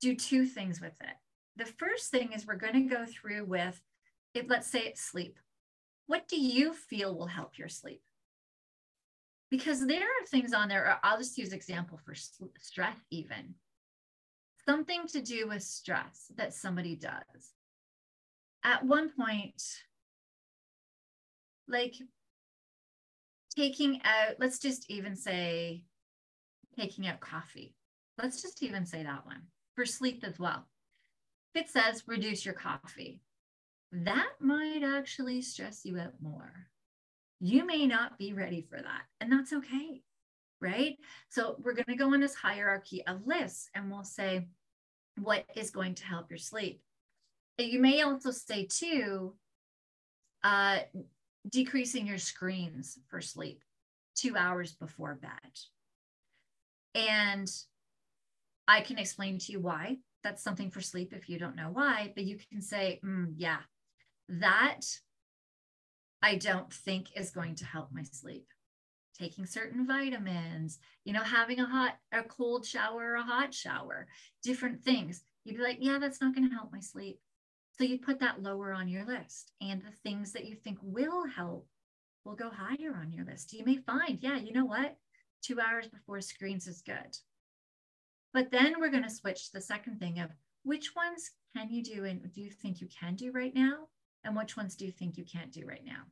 do 0.00 0.16
two 0.16 0.46
things 0.46 0.80
with 0.80 0.94
it. 1.00 1.14
The 1.56 1.66
first 1.66 2.10
thing 2.10 2.32
is 2.32 2.46
we're 2.46 2.56
going 2.56 2.88
to 2.88 2.94
go 2.94 3.04
through 3.06 3.44
with, 3.44 3.80
if 4.34 4.46
let's 4.48 4.66
say 4.70 4.80
it's 4.80 5.00
sleep. 5.00 5.38
What 6.06 6.26
do 6.26 6.40
you 6.40 6.72
feel 6.72 7.14
will 7.14 7.26
help 7.26 7.58
your 7.58 7.68
sleep? 7.68 8.02
Because 9.50 9.86
there 9.86 10.02
are 10.02 10.26
things 10.26 10.52
on 10.52 10.68
there, 10.68 10.90
uh, 10.90 10.96
I'll 11.02 11.18
just 11.18 11.38
use 11.38 11.52
example 11.52 11.98
for 12.04 12.14
stress 12.14 12.96
even. 13.10 13.54
Something 14.66 15.06
to 15.08 15.20
do 15.20 15.48
with 15.48 15.62
stress 15.62 16.30
that 16.36 16.54
somebody 16.54 16.96
does. 16.96 17.52
At 18.64 18.84
one 18.84 19.10
point, 19.10 19.62
like 21.68 21.94
taking 23.54 24.00
out, 24.04 24.36
let's 24.38 24.58
just 24.58 24.90
even 24.90 25.16
say 25.16 25.84
taking 26.78 27.06
out 27.06 27.20
coffee. 27.20 27.74
Let's 28.20 28.42
just 28.42 28.62
even 28.62 28.86
say 28.86 29.02
that 29.02 29.26
one 29.26 29.42
for 29.74 29.84
sleep 29.84 30.24
as 30.24 30.38
well. 30.38 30.66
If 31.54 31.64
it 31.64 31.70
says 31.70 32.04
reduce 32.06 32.44
your 32.44 32.54
coffee, 32.54 33.20
that 33.92 34.30
might 34.40 34.82
actually 34.82 35.42
stress 35.42 35.84
you 35.84 35.98
out 35.98 36.14
more. 36.20 36.68
You 37.46 37.66
may 37.66 37.86
not 37.86 38.16
be 38.16 38.32
ready 38.32 38.62
for 38.70 38.80
that, 38.80 39.02
and 39.20 39.30
that's 39.30 39.52
okay, 39.52 40.00
right? 40.62 40.96
So, 41.28 41.56
we're 41.62 41.74
going 41.74 41.84
to 41.90 41.94
go 41.94 42.14
on 42.14 42.20
this 42.20 42.34
hierarchy 42.34 43.06
of 43.06 43.26
lists 43.26 43.68
and 43.74 43.90
we'll 43.90 44.02
say, 44.02 44.46
what 45.20 45.44
is 45.54 45.70
going 45.70 45.94
to 45.96 46.06
help 46.06 46.30
your 46.30 46.38
sleep? 46.38 46.80
You 47.58 47.80
may 47.80 48.00
also 48.00 48.30
say, 48.30 48.64
too, 48.64 49.34
uh, 50.42 50.78
decreasing 51.46 52.06
your 52.06 52.16
screens 52.16 52.98
for 53.10 53.20
sleep 53.20 53.62
two 54.16 54.38
hours 54.38 54.72
before 54.72 55.20
bed. 55.20 55.30
And 56.94 57.50
I 58.66 58.80
can 58.80 58.96
explain 58.96 59.36
to 59.40 59.52
you 59.52 59.60
why 59.60 59.98
that's 60.22 60.42
something 60.42 60.70
for 60.70 60.80
sleep 60.80 61.12
if 61.12 61.28
you 61.28 61.38
don't 61.38 61.56
know 61.56 61.68
why, 61.70 62.10
but 62.14 62.24
you 62.24 62.38
can 62.50 62.62
say, 62.62 63.00
mm, 63.04 63.34
yeah, 63.36 63.58
that 64.30 64.80
I 66.24 66.36
don't 66.36 66.72
think 66.72 67.08
is 67.14 67.32
going 67.32 67.54
to 67.56 67.66
help 67.66 67.90
my 67.92 68.02
sleep. 68.02 68.46
Taking 69.18 69.44
certain 69.44 69.86
vitamins, 69.86 70.78
you 71.04 71.12
know, 71.12 71.22
having 71.22 71.60
a 71.60 71.66
hot, 71.66 71.98
a 72.12 72.22
cold 72.22 72.64
shower 72.64 73.16
a 73.16 73.22
hot 73.22 73.52
shower, 73.52 74.06
different 74.42 74.82
things. 74.82 75.22
You'd 75.44 75.58
be 75.58 75.62
like, 75.62 75.76
yeah, 75.80 75.98
that's 76.00 76.22
not 76.22 76.34
going 76.34 76.48
to 76.48 76.54
help 76.54 76.72
my 76.72 76.80
sleep. 76.80 77.20
So 77.76 77.84
you 77.84 77.98
put 77.98 78.20
that 78.20 78.42
lower 78.42 78.72
on 78.72 78.88
your 78.88 79.04
list. 79.04 79.52
And 79.60 79.82
the 79.82 79.92
things 80.02 80.32
that 80.32 80.46
you 80.46 80.54
think 80.56 80.78
will 80.80 81.26
help 81.26 81.68
will 82.24 82.36
go 82.36 82.48
higher 82.48 82.96
on 82.98 83.12
your 83.12 83.26
list. 83.26 83.52
You 83.52 83.66
may 83.66 83.76
find, 83.76 84.18
yeah, 84.22 84.38
you 84.38 84.54
know 84.54 84.64
what? 84.64 84.96
Two 85.42 85.60
hours 85.60 85.88
before 85.88 86.22
screens 86.22 86.66
is 86.66 86.80
good. 86.80 87.18
But 88.32 88.50
then 88.50 88.76
we're 88.80 88.88
going 88.88 89.02
to 89.02 89.10
switch 89.10 89.48
to 89.48 89.52
the 89.52 89.60
second 89.60 89.98
thing 89.98 90.20
of 90.20 90.30
which 90.62 90.96
ones 90.96 91.32
can 91.54 91.68
you 91.68 91.82
do 91.82 92.06
and 92.06 92.32
do 92.32 92.40
you 92.40 92.50
think 92.50 92.80
you 92.80 92.88
can 92.98 93.14
do 93.14 93.30
right 93.30 93.54
now? 93.54 93.88
And 94.24 94.36
which 94.36 94.56
ones 94.56 94.76
do 94.76 94.84
you 94.84 94.92
think 94.92 95.16
you 95.16 95.24
can't 95.24 95.52
do 95.52 95.66
right 95.66 95.84
now? 95.84 96.02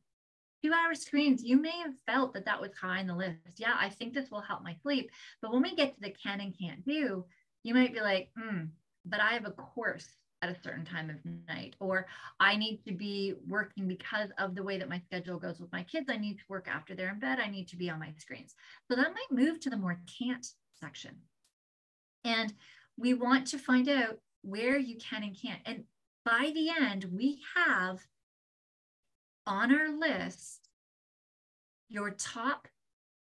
Two 0.63 0.71
hour 0.71 0.95
screens, 0.95 1.43
you 1.43 1.59
may 1.59 1.77
have 1.79 1.93
felt 2.07 2.33
that 2.33 2.45
that 2.45 2.61
was 2.61 2.71
high 2.79 2.99
on 2.99 3.07
the 3.07 3.15
list. 3.15 3.37
Yeah, 3.57 3.75
I 3.77 3.89
think 3.89 4.13
this 4.13 4.31
will 4.31 4.41
help 4.41 4.63
my 4.63 4.75
sleep. 4.81 5.11
But 5.41 5.51
when 5.51 5.61
we 5.61 5.75
get 5.75 5.93
to 5.95 6.01
the 6.01 6.11
can 6.11 6.39
and 6.39 6.57
can't 6.57 6.85
do, 6.85 7.25
you 7.63 7.73
might 7.73 7.93
be 7.93 7.99
like, 7.99 8.29
hmm, 8.37 8.65
but 9.05 9.19
I 9.19 9.33
have 9.33 9.45
a 9.45 9.51
course 9.51 10.07
at 10.41 10.49
a 10.49 10.61
certain 10.61 10.83
time 10.83 11.09
of 11.09 11.15
night, 11.47 11.75
or 11.79 12.05
I 12.39 12.57
need 12.57 12.83
to 12.85 12.93
be 12.93 13.33
working 13.47 13.87
because 13.87 14.29
of 14.37 14.55
the 14.55 14.63
way 14.63 14.77
that 14.77 14.89
my 14.89 14.99
schedule 14.99 15.39
goes 15.39 15.59
with 15.59 15.71
my 15.71 15.83
kids. 15.83 16.09
I 16.09 16.17
need 16.17 16.37
to 16.37 16.43
work 16.49 16.67
after 16.69 16.95
they're 16.95 17.11
in 17.11 17.19
bed. 17.19 17.39
I 17.39 17.49
need 17.49 17.69
to 17.69 17.77
be 17.77 17.89
on 17.89 17.99
my 17.99 18.13
screens. 18.17 18.53
So 18.89 18.97
that 18.97 19.13
might 19.13 19.31
move 19.31 19.61
to 19.61 19.69
the 19.69 19.77
more 19.77 20.01
can't 20.19 20.45
section. 20.79 21.15
And 22.25 22.53
we 22.97 23.13
want 23.13 23.47
to 23.47 23.57
find 23.57 23.87
out 23.87 24.19
where 24.41 24.77
you 24.77 24.97
can 24.97 25.23
and 25.23 25.37
can't. 25.41 25.61
And 25.65 25.85
by 26.25 26.51
the 26.53 26.69
end, 26.69 27.05
we 27.11 27.41
have 27.55 27.99
on 29.45 29.73
our 29.73 29.89
list 29.89 30.69
your 31.89 32.11
top 32.11 32.67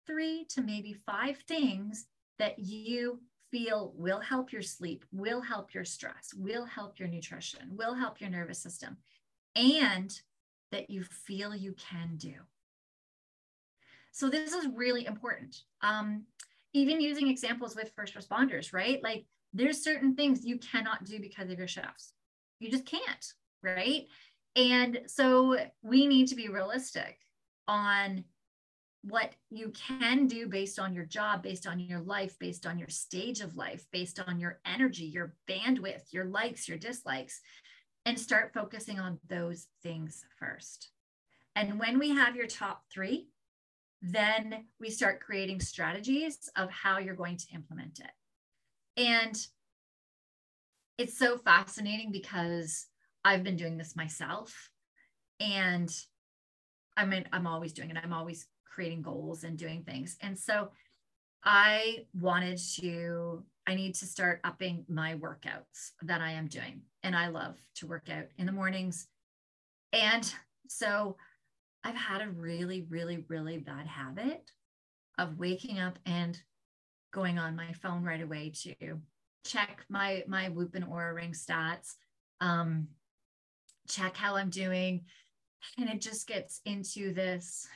three 0.07 0.47
to 0.51 0.63
maybe 0.63 0.95
five 1.07 1.39
things 1.49 2.07
that 2.39 2.59
you 2.59 3.21
feel 3.51 3.93
will 3.97 4.21
help 4.21 4.53
your 4.53 4.63
sleep, 4.63 5.05
will 5.13 5.41
help 5.41 5.75
your 5.75 5.85
stress, 5.85 6.33
will 6.35 6.65
help 6.65 6.99
your 6.99 7.09
nutrition, 7.09 7.61
will 7.77 7.95
help 7.95 8.21
your 8.21 8.31
nervous 8.31 8.59
system, 8.59 8.97
and 9.55 10.21
that 10.71 10.89
you 10.89 11.05
feel 11.05 11.55
you 11.55 11.75
can 11.75 12.17
do. 12.17 12.35
So, 14.11 14.29
this 14.29 14.53
is 14.53 14.67
really 14.75 15.07
important. 15.07 15.63
Um, 15.83 16.25
even 16.73 17.01
using 17.01 17.29
examples 17.29 17.77
with 17.77 17.93
first 17.95 18.15
responders, 18.15 18.73
right? 18.73 19.03
Like, 19.03 19.27
there's 19.53 19.85
certain 19.85 20.15
things 20.15 20.45
you 20.45 20.59
cannot 20.59 21.05
do 21.05 21.21
because 21.21 21.51
of 21.51 21.59
your 21.59 21.69
shifts. 21.69 22.15
You 22.63 22.71
just 22.71 22.87
can't, 22.87 23.33
right? 23.63 24.07
And 24.55 25.01
so 25.07 25.57
we 25.83 26.07
need 26.07 26.29
to 26.29 26.37
be 26.37 26.49
realistic 26.49 27.19
on 27.67 28.25
what 29.03 29.33
you 29.51 29.73
can 29.89 30.29
do 30.29 30.47
based 30.47 30.79
on 30.79 30.95
your 30.95 31.05
job, 31.05 31.43
based 31.43 31.67
on 31.67 31.81
your 31.81 32.01
life, 32.01 32.39
based 32.39 32.67
on 32.67 32.79
your 32.79 32.89
stage 32.89 33.41
of 33.41 33.57
life, 33.57 33.85
based 33.93 34.21
on 34.21 34.39
your 34.39 34.61
energy, 34.65 35.05
your 35.05 35.35
bandwidth, 35.51 36.13
your 36.13 36.27
likes, 36.27 36.69
your 36.69 36.79
dislikes, 36.79 37.41
and 38.07 38.19
start 38.19 38.53
focusing 38.55 39.01
on 39.01 39.19
those 39.29 39.67
things 39.83 40.25
first. 40.39 40.91
And 41.57 41.81
when 41.81 41.99
we 41.99 42.11
have 42.11 42.37
your 42.37 42.47
top 42.47 42.85
three, 42.93 43.29
then 44.03 44.67
we 44.81 44.91
start 44.91 45.21
creating 45.21 45.61
strategies 45.61 46.49
of 46.57 46.71
how 46.71 46.99
you're 46.99 47.15
going 47.15 47.39
to 47.39 47.55
implement 47.55 47.99
it. 48.01 48.11
And 48.97 49.37
it's 51.03 51.19
so 51.19 51.37
fascinating 51.37 52.13
because 52.13 52.87
I've 53.25 53.43
been 53.43 53.57
doing 53.57 53.77
this 53.77 53.97
myself 53.97 54.71
and 55.41 55.93
I 56.97 57.05
mean 57.05 57.25
I'm 57.33 57.49
always 57.49 57.73
doing 57.73 57.91
it. 57.91 57.97
I'm 58.01 58.13
always 58.13 58.47
creating 58.65 59.03
goals 59.03 59.43
and 59.43 59.59
doing 59.59 59.83
things. 59.83 60.17
And 60.21 60.39
so 60.39 60.71
I 61.45 62.07
wanted 62.15 62.61
to 62.81 63.43
I 63.67 63.75
need 63.75 63.97
to 63.97 64.07
start 64.07 64.41
upping 64.45 64.85
my 64.89 65.17
workouts 65.17 65.91
that 66.03 66.21
I 66.21 66.33
am 66.33 66.47
doing. 66.47 66.83
And 67.03 67.17
I 67.17 67.29
love 67.29 67.57
to 67.77 67.89
work 67.89 68.09
out 68.09 68.27
in 68.39 68.47
the 68.47 68.53
mornings. 68.53 69.09
And 69.93 70.33
so 70.69 71.17
I've 71.83 71.97
had 71.97 72.23
a 72.23 72.31
really, 72.31 72.87
really, 72.89 73.25
really 73.29 73.59
bad 73.59 73.89
habit 73.89 74.51
of 75.19 75.39
waking 75.39 75.81
up 75.81 75.99
and 76.07 76.41
going 77.13 77.41
on 77.41 77.57
my 77.57 77.73
phone 77.73 78.05
right 78.05 78.23
away 78.23 78.53
to 78.63 79.01
check 79.45 79.85
my 79.89 80.25
my 80.27 80.49
Whoop 80.49 80.75
and 80.75 80.87
Oura 80.87 81.15
Ring 81.15 81.33
stats, 81.33 81.95
um, 82.41 82.89
check 83.89 84.17
how 84.17 84.37
I'm 84.37 84.51
doing, 84.51 85.05
and 85.79 85.89
it 85.89 86.01
just 86.01 86.27
gets 86.27 86.61
into 86.65 87.13
this 87.13 87.69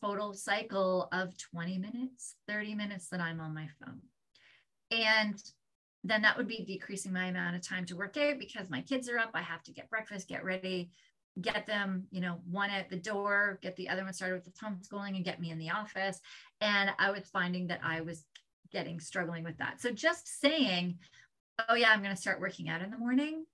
total 0.00 0.34
cycle 0.34 1.08
of 1.12 1.36
20 1.38 1.78
minutes, 1.78 2.34
30 2.48 2.74
minutes 2.74 3.08
that 3.08 3.20
I'm 3.20 3.40
on 3.40 3.54
my 3.54 3.68
phone. 3.80 4.00
And 4.90 5.42
then 6.02 6.22
that 6.22 6.36
would 6.36 6.48
be 6.48 6.64
decreasing 6.64 7.12
my 7.12 7.26
amount 7.26 7.56
of 7.56 7.66
time 7.66 7.86
to 7.86 7.96
work 7.96 8.16
out 8.16 8.38
because 8.38 8.68
my 8.68 8.82
kids 8.82 9.08
are 9.08 9.18
up. 9.18 9.30
I 9.34 9.40
have 9.40 9.62
to 9.64 9.72
get 9.72 9.88
breakfast, 9.88 10.28
get 10.28 10.44
ready, 10.44 10.90
get 11.40 11.66
them, 11.66 12.06
you 12.10 12.20
know, 12.20 12.40
one 12.50 12.70
at 12.70 12.90
the 12.90 12.96
door, 12.96 13.58
get 13.62 13.74
the 13.76 13.88
other 13.88 14.04
one 14.04 14.12
started 14.12 14.34
with 14.34 14.44
the 14.44 14.50
homeschooling 14.50 15.16
and 15.16 15.24
get 15.24 15.40
me 15.40 15.50
in 15.50 15.58
the 15.58 15.70
office. 15.70 16.20
And 16.60 16.90
I 16.98 17.10
was 17.10 17.24
finding 17.32 17.68
that 17.68 17.80
I 17.82 18.02
was 18.02 18.24
getting 18.74 19.00
struggling 19.00 19.44
with 19.44 19.56
that. 19.58 19.80
So 19.80 19.90
just 19.90 20.40
saying, 20.40 20.98
oh, 21.68 21.74
yeah, 21.74 21.90
I'm 21.90 22.02
going 22.02 22.14
to 22.14 22.20
start 22.20 22.40
working 22.40 22.68
out 22.68 22.82
in 22.82 22.90
the 22.90 22.98
morning, 22.98 23.46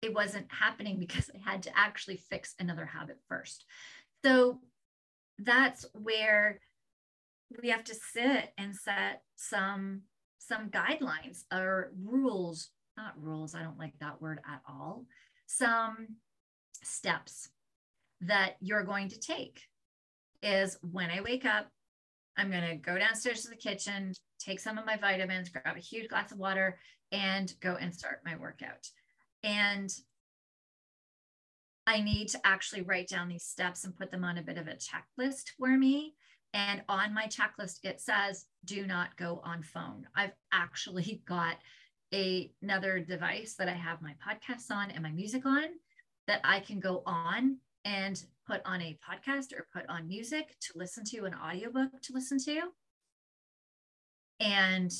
it 0.00 0.14
wasn't 0.14 0.46
happening 0.48 0.98
because 1.00 1.30
I 1.34 1.50
had 1.50 1.64
to 1.64 1.76
actually 1.76 2.16
fix 2.30 2.54
another 2.58 2.86
habit 2.86 3.18
first. 3.28 3.66
So 4.24 4.60
that's 5.38 5.84
where 5.92 6.60
we 7.62 7.68
have 7.70 7.84
to 7.84 7.94
sit 7.94 8.52
and 8.56 8.74
set 8.74 9.22
some 9.36 10.02
some 10.38 10.68
guidelines 10.68 11.44
or 11.52 11.92
rules 12.02 12.70
not 12.96 13.14
rules 13.20 13.54
i 13.54 13.62
don't 13.62 13.78
like 13.78 13.94
that 14.00 14.20
word 14.20 14.40
at 14.48 14.60
all 14.68 15.06
some 15.46 16.06
steps 16.82 17.48
that 18.20 18.56
you're 18.60 18.84
going 18.84 19.08
to 19.08 19.18
take 19.18 19.62
is 20.42 20.76
when 20.82 21.10
i 21.10 21.20
wake 21.20 21.44
up 21.44 21.68
i'm 22.36 22.50
going 22.50 22.68
to 22.68 22.76
go 22.76 22.98
downstairs 22.98 23.42
to 23.42 23.48
the 23.48 23.56
kitchen 23.56 24.12
take 24.38 24.60
some 24.60 24.78
of 24.78 24.86
my 24.86 24.96
vitamins 24.96 25.48
grab 25.48 25.76
a 25.76 25.80
huge 25.80 26.08
glass 26.08 26.32
of 26.32 26.38
water 26.38 26.78
and 27.12 27.54
go 27.60 27.76
and 27.80 27.94
start 27.94 28.20
my 28.24 28.36
workout 28.36 28.88
and 29.42 29.94
I 31.86 32.00
need 32.00 32.28
to 32.28 32.40
actually 32.44 32.82
write 32.82 33.08
down 33.08 33.28
these 33.28 33.44
steps 33.44 33.84
and 33.84 33.96
put 33.96 34.10
them 34.10 34.24
on 34.24 34.38
a 34.38 34.42
bit 34.42 34.58
of 34.58 34.68
a 34.68 34.76
checklist 34.76 35.50
for 35.58 35.76
me. 35.76 36.14
And 36.54 36.82
on 36.88 37.12
my 37.12 37.26
checklist, 37.26 37.84
it 37.84 38.00
says, 38.00 38.46
do 38.64 38.86
not 38.86 39.16
go 39.16 39.40
on 39.44 39.62
phone. 39.62 40.06
I've 40.14 40.32
actually 40.52 41.22
got 41.26 41.56
a, 42.12 42.52
another 42.62 43.00
device 43.00 43.54
that 43.58 43.68
I 43.68 43.72
have 43.72 44.00
my 44.00 44.14
podcasts 44.26 44.70
on 44.70 44.90
and 44.90 45.02
my 45.02 45.10
music 45.10 45.44
on 45.44 45.64
that 46.26 46.40
I 46.44 46.60
can 46.60 46.80
go 46.80 47.02
on 47.04 47.58
and 47.84 48.22
put 48.46 48.60
on 48.64 48.80
a 48.80 48.98
podcast 49.08 49.52
or 49.52 49.66
put 49.72 49.88
on 49.88 50.08
music 50.08 50.56
to 50.60 50.72
listen 50.76 51.04
to, 51.04 51.24
an 51.24 51.34
audiobook 51.34 51.90
to 52.02 52.12
listen 52.12 52.38
to. 52.38 52.60
And 54.40 54.92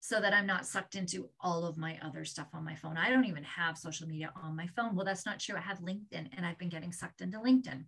so 0.00 0.20
that 0.20 0.34
I'm 0.34 0.46
not 0.46 0.66
sucked 0.66 0.96
into 0.96 1.30
all 1.40 1.64
of 1.64 1.78
my 1.78 1.98
other 2.02 2.24
stuff 2.24 2.48
on 2.52 2.64
my 2.64 2.74
phone. 2.74 2.96
I 2.96 3.08
don't 3.08 3.24
even 3.24 3.44
have 3.44 3.78
social 3.78 4.06
media 4.06 4.32
on 4.42 4.54
my 4.54 4.66
phone. 4.76 4.94
Well, 4.94 5.06
that's 5.06 5.24
not 5.24 5.40
true. 5.40 5.56
I 5.56 5.60
have 5.60 5.80
LinkedIn 5.80 6.28
and 6.36 6.44
I've 6.44 6.58
been 6.58 6.68
getting 6.68 6.92
sucked 6.92 7.22
into 7.22 7.38
LinkedIn. 7.38 7.84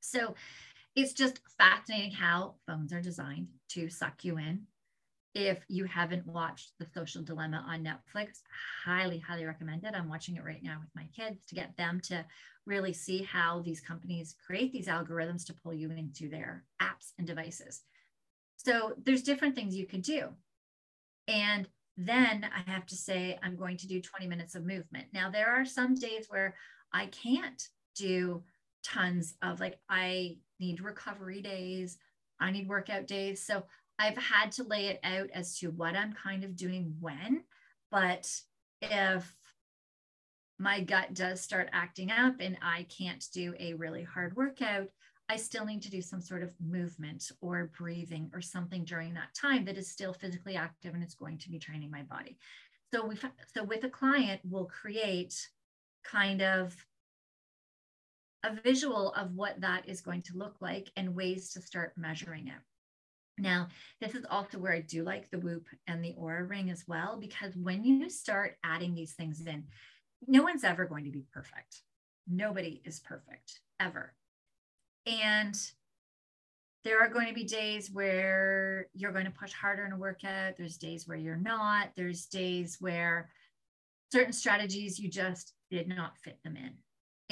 So 0.00 0.34
it's 0.94 1.12
just 1.12 1.40
fascinating 1.58 2.12
how 2.12 2.54
phones 2.66 2.92
are 2.92 3.00
designed 3.00 3.48
to 3.70 3.88
suck 3.88 4.24
you 4.24 4.38
in. 4.38 4.66
If 5.34 5.64
you 5.68 5.84
haven't 5.84 6.26
watched 6.26 6.72
The 6.78 6.86
Social 6.94 7.22
Dilemma 7.22 7.64
on 7.66 7.84
Netflix, 7.84 8.42
highly, 8.84 9.18
highly 9.18 9.46
recommend 9.46 9.84
it. 9.84 9.94
I'm 9.94 10.08
watching 10.08 10.36
it 10.36 10.44
right 10.44 10.62
now 10.62 10.78
with 10.80 10.90
my 10.94 11.08
kids 11.16 11.46
to 11.46 11.54
get 11.54 11.74
them 11.76 12.00
to 12.04 12.24
really 12.66 12.92
see 12.92 13.22
how 13.22 13.62
these 13.62 13.80
companies 13.80 14.36
create 14.46 14.72
these 14.72 14.88
algorithms 14.88 15.46
to 15.46 15.54
pull 15.54 15.72
you 15.72 15.90
into 15.90 16.28
their 16.28 16.64
apps 16.80 17.12
and 17.18 17.26
devices. 17.26 17.82
So 18.56 18.92
there's 19.04 19.22
different 19.22 19.54
things 19.54 19.74
you 19.74 19.86
can 19.86 20.02
do. 20.02 20.28
And 21.28 21.66
then 21.96 22.46
I 22.54 22.70
have 22.70 22.86
to 22.86 22.96
say, 22.96 23.38
I'm 23.42 23.56
going 23.56 23.76
to 23.78 23.88
do 23.88 24.00
20 24.00 24.26
minutes 24.26 24.54
of 24.54 24.64
movement. 24.64 25.06
Now, 25.12 25.30
there 25.30 25.48
are 25.48 25.64
some 25.64 25.94
days 25.94 26.26
where 26.28 26.54
I 26.92 27.06
can't 27.06 27.62
do 27.96 28.42
tons 28.84 29.34
of 29.42 29.60
like, 29.60 29.78
I 29.88 30.36
need 30.60 30.80
recovery 30.80 31.40
days, 31.40 31.98
I 32.40 32.50
need 32.50 32.68
workout 32.68 33.06
days. 33.06 33.44
So 33.44 33.64
I've 34.02 34.18
had 34.18 34.50
to 34.52 34.64
lay 34.64 34.86
it 34.86 34.98
out 35.04 35.30
as 35.32 35.56
to 35.60 35.70
what 35.70 35.94
I'm 35.94 36.12
kind 36.12 36.42
of 36.42 36.56
doing 36.56 36.96
when. 36.98 37.44
But 37.92 38.28
if 38.80 39.32
my 40.58 40.80
gut 40.80 41.14
does 41.14 41.40
start 41.40 41.68
acting 41.72 42.10
up 42.10 42.34
and 42.40 42.58
I 42.60 42.84
can't 42.98 43.24
do 43.32 43.54
a 43.60 43.74
really 43.74 44.02
hard 44.02 44.34
workout, 44.34 44.88
I 45.28 45.36
still 45.36 45.64
need 45.64 45.82
to 45.82 45.90
do 45.90 46.02
some 46.02 46.20
sort 46.20 46.42
of 46.42 46.52
movement 46.60 47.30
or 47.40 47.70
breathing 47.78 48.28
or 48.34 48.40
something 48.40 48.84
during 48.84 49.14
that 49.14 49.34
time 49.40 49.64
that 49.66 49.78
is 49.78 49.88
still 49.88 50.12
physically 50.12 50.56
active 50.56 50.94
and 50.94 51.02
it's 51.04 51.14
going 51.14 51.38
to 51.38 51.48
be 51.48 51.60
training 51.60 51.92
my 51.92 52.02
body. 52.02 52.38
So 52.92 53.06
we 53.06 53.16
so 53.54 53.62
with 53.62 53.84
a 53.84 53.88
client, 53.88 54.40
we'll 54.42 54.64
create 54.64 55.48
kind 56.02 56.42
of 56.42 56.74
a 58.42 58.52
visual 58.62 59.12
of 59.12 59.36
what 59.36 59.60
that 59.60 59.88
is 59.88 60.00
going 60.00 60.22
to 60.22 60.36
look 60.36 60.56
like 60.60 60.90
and 60.96 61.14
ways 61.14 61.50
to 61.52 61.62
start 61.62 61.92
measuring 61.96 62.48
it. 62.48 62.58
Now, 63.42 63.66
this 64.00 64.14
is 64.14 64.24
also 64.30 64.58
where 64.58 64.72
I 64.72 64.80
do 64.80 65.02
like 65.02 65.28
the 65.30 65.40
Whoop 65.40 65.66
and 65.88 66.02
the 66.02 66.14
Oura 66.14 66.48
Ring 66.48 66.70
as 66.70 66.84
well, 66.86 67.18
because 67.20 67.56
when 67.56 67.84
you 67.84 68.08
start 68.08 68.56
adding 68.62 68.94
these 68.94 69.14
things 69.14 69.44
in, 69.44 69.64
no 70.28 70.44
one's 70.44 70.62
ever 70.62 70.84
going 70.84 71.04
to 71.04 71.10
be 71.10 71.26
perfect. 71.34 71.82
Nobody 72.28 72.80
is 72.84 73.00
perfect 73.00 73.58
ever. 73.80 74.14
And 75.06 75.56
there 76.84 77.00
are 77.00 77.08
going 77.08 77.26
to 77.26 77.34
be 77.34 77.42
days 77.42 77.90
where 77.90 78.86
you're 78.94 79.12
going 79.12 79.24
to 79.24 79.32
push 79.32 79.52
harder 79.52 79.84
in 79.86 79.92
a 79.92 79.98
workout. 79.98 80.56
There's 80.56 80.76
days 80.76 81.08
where 81.08 81.18
you're 81.18 81.36
not. 81.36 81.88
There's 81.96 82.26
days 82.26 82.76
where 82.78 83.28
certain 84.12 84.32
strategies 84.32 85.00
you 85.00 85.10
just 85.10 85.52
did 85.68 85.88
not 85.88 86.16
fit 86.18 86.38
them 86.44 86.56
in. 86.56 86.74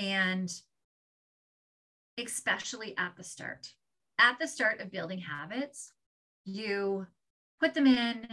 And 0.05 0.53
especially 2.19 2.97
at 2.99 3.13
the 3.17 3.23
start. 3.23 3.69
At 4.19 4.41
the 4.41 4.49
start 4.49 4.81
of 4.81 4.91
building 4.91 5.21
habits, 5.21 5.93
you 6.55 7.07
put 7.61 7.75
them 7.75 7.87
in, 7.87 8.27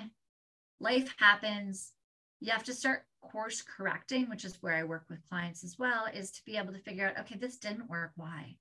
life 0.79 1.13
happens. 1.17 1.93
You 2.39 2.51
have 2.51 2.63
to 2.65 2.73
start 2.73 3.03
course 3.21 3.61
correcting, 3.61 4.29
which 4.29 4.45
is 4.45 4.57
where 4.61 4.75
I 4.75 4.83
work 4.83 5.05
with 5.09 5.27
clients 5.27 5.63
as 5.63 5.77
well, 5.77 6.05
is 6.05 6.31
to 6.31 6.45
be 6.45 6.57
able 6.57 6.73
to 6.73 6.79
figure 6.79 7.07
out 7.07 7.19
okay, 7.19 7.37
this 7.37 7.57
didn't 7.57 7.89
work. 7.89 8.11
Why? 8.15 8.55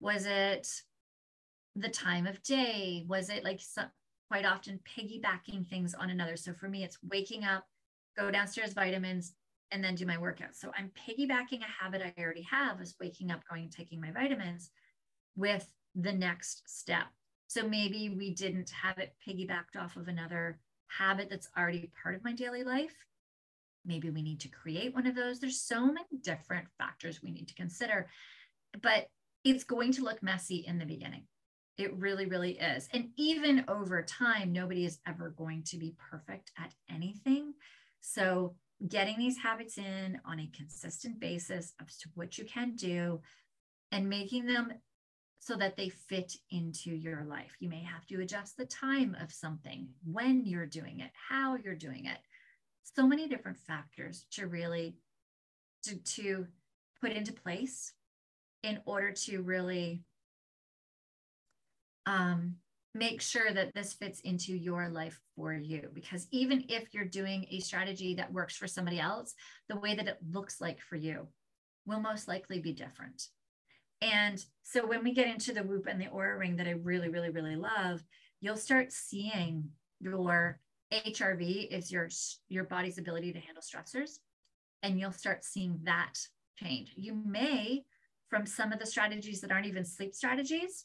Was 0.00 0.26
it 0.26 0.68
the 1.74 1.88
time 1.88 2.26
of 2.26 2.42
day? 2.42 3.04
Was 3.06 3.28
it 3.30 3.44
like 3.44 3.60
some, 3.60 3.90
quite 4.28 4.44
often 4.44 4.80
piggybacking 4.96 5.68
things 5.68 5.94
on 5.94 6.10
another? 6.10 6.36
So 6.36 6.52
for 6.52 6.68
me, 6.68 6.84
it's 6.84 6.98
waking 7.08 7.44
up, 7.44 7.64
go 8.16 8.30
downstairs, 8.30 8.72
vitamins, 8.72 9.34
and 9.70 9.82
then 9.82 9.94
do 9.94 10.06
my 10.06 10.18
workout. 10.18 10.54
So 10.54 10.70
I'm 10.76 10.90
piggybacking 10.90 11.60
a 11.60 11.82
habit 11.82 12.02
I 12.02 12.20
already 12.20 12.46
have 12.50 12.80
is 12.80 12.96
waking 13.00 13.30
up, 13.30 13.40
going 13.48 13.64
and 13.64 13.72
taking 13.72 14.00
my 14.00 14.10
vitamins 14.10 14.70
with 15.36 15.66
the 15.94 16.12
next 16.12 16.62
step. 16.66 17.06
So 17.48 17.66
maybe 17.66 18.08
we 18.08 18.34
didn't 18.34 18.70
have 18.70 18.98
it 18.98 19.14
piggybacked 19.26 19.80
off 19.80 19.96
of 19.96 20.08
another 20.08 20.58
habit 20.88 21.28
that's 21.30 21.48
already 21.56 21.90
part 22.02 22.14
of 22.14 22.24
my 22.24 22.32
daily 22.32 22.64
life. 22.64 22.94
Maybe 23.84 24.10
we 24.10 24.22
need 24.22 24.40
to 24.40 24.48
create 24.48 24.94
one 24.94 25.06
of 25.06 25.14
those. 25.14 25.38
There's 25.38 25.60
so 25.60 25.86
many 25.86 26.06
different 26.22 26.66
factors 26.78 27.22
we 27.22 27.30
need 27.30 27.48
to 27.48 27.54
consider. 27.54 28.08
But 28.82 29.08
it's 29.44 29.64
going 29.64 29.92
to 29.92 30.02
look 30.02 30.22
messy 30.22 30.64
in 30.66 30.78
the 30.78 30.84
beginning. 30.84 31.24
It 31.78 31.94
really, 31.96 32.26
really 32.26 32.58
is. 32.58 32.88
And 32.92 33.10
even 33.16 33.64
over 33.68 34.02
time, 34.02 34.52
nobody 34.52 34.84
is 34.84 34.98
ever 35.06 35.30
going 35.30 35.62
to 35.64 35.76
be 35.76 35.94
perfect 36.10 36.50
at 36.58 36.74
anything. 36.90 37.54
So, 38.00 38.56
getting 38.88 39.18
these 39.18 39.38
habits 39.38 39.78
in 39.78 40.20
on 40.26 40.40
a 40.40 40.50
consistent 40.54 41.18
basis 41.18 41.72
as 41.80 41.96
to 41.98 42.10
what 42.14 42.36
you 42.36 42.44
can 42.44 42.74
do 42.74 43.20
and 43.90 44.08
making 44.08 44.46
them 44.46 44.72
so 45.38 45.56
that 45.56 45.76
they 45.76 45.88
fit 45.88 46.32
into 46.50 46.90
your 46.90 47.24
life. 47.24 47.54
You 47.60 47.68
may 47.68 47.82
have 47.82 48.06
to 48.06 48.20
adjust 48.20 48.56
the 48.56 48.66
time 48.66 49.16
of 49.20 49.32
something, 49.32 49.88
when 50.04 50.44
you're 50.44 50.66
doing 50.66 51.00
it, 51.00 51.10
how 51.28 51.56
you're 51.56 51.74
doing 51.74 52.06
it. 52.06 52.18
So 52.82 53.06
many 53.06 53.28
different 53.28 53.58
factors 53.58 54.26
to 54.32 54.46
really 54.46 54.96
to, 55.84 55.96
to 55.96 56.46
put 57.00 57.12
into 57.12 57.32
place 57.32 57.92
in 58.62 58.80
order 58.86 59.12
to 59.12 59.42
really 59.42 60.02
um, 62.06 62.56
make 62.94 63.20
sure 63.20 63.52
that 63.52 63.74
this 63.74 63.92
fits 63.92 64.20
into 64.20 64.56
your 64.56 64.88
life 64.88 65.20
for 65.36 65.52
you. 65.52 65.88
Because 65.92 66.26
even 66.30 66.64
if 66.68 66.92
you're 66.92 67.04
doing 67.04 67.46
a 67.50 67.60
strategy 67.60 68.14
that 68.14 68.32
works 68.32 68.56
for 68.56 68.66
somebody 68.66 68.98
else, 68.98 69.34
the 69.68 69.78
way 69.78 69.94
that 69.94 70.08
it 70.08 70.18
looks 70.32 70.60
like 70.60 70.80
for 70.80 70.96
you 70.96 71.28
will 71.84 72.00
most 72.00 72.26
likely 72.26 72.60
be 72.60 72.72
different. 72.72 73.28
And 74.00 74.44
so 74.62 74.86
when 74.86 75.02
we 75.02 75.12
get 75.12 75.28
into 75.28 75.52
the 75.52 75.62
whoop 75.62 75.86
and 75.86 76.00
the 76.00 76.06
Oura 76.06 76.38
Ring 76.38 76.56
that 76.56 76.66
I 76.66 76.72
really, 76.72 77.08
really, 77.08 77.30
really 77.30 77.56
love, 77.56 78.02
you'll 78.40 78.56
start 78.56 78.92
seeing 78.92 79.70
your 80.00 80.60
HRV 80.92 81.68
is 81.72 81.90
your 81.90 82.08
your 82.48 82.64
body's 82.64 82.98
ability 82.98 83.32
to 83.32 83.40
handle 83.40 83.62
stressors, 83.62 84.18
and 84.82 85.00
you'll 85.00 85.12
start 85.12 85.44
seeing 85.44 85.80
that 85.84 86.14
change. 86.56 86.92
You 86.96 87.14
may 87.14 87.84
from 88.28 88.46
some 88.46 88.72
of 88.72 88.78
the 88.78 88.86
strategies 88.86 89.40
that 89.40 89.52
aren't 89.52 89.66
even 89.66 89.84
sleep 89.84 90.14
strategies, 90.14 90.84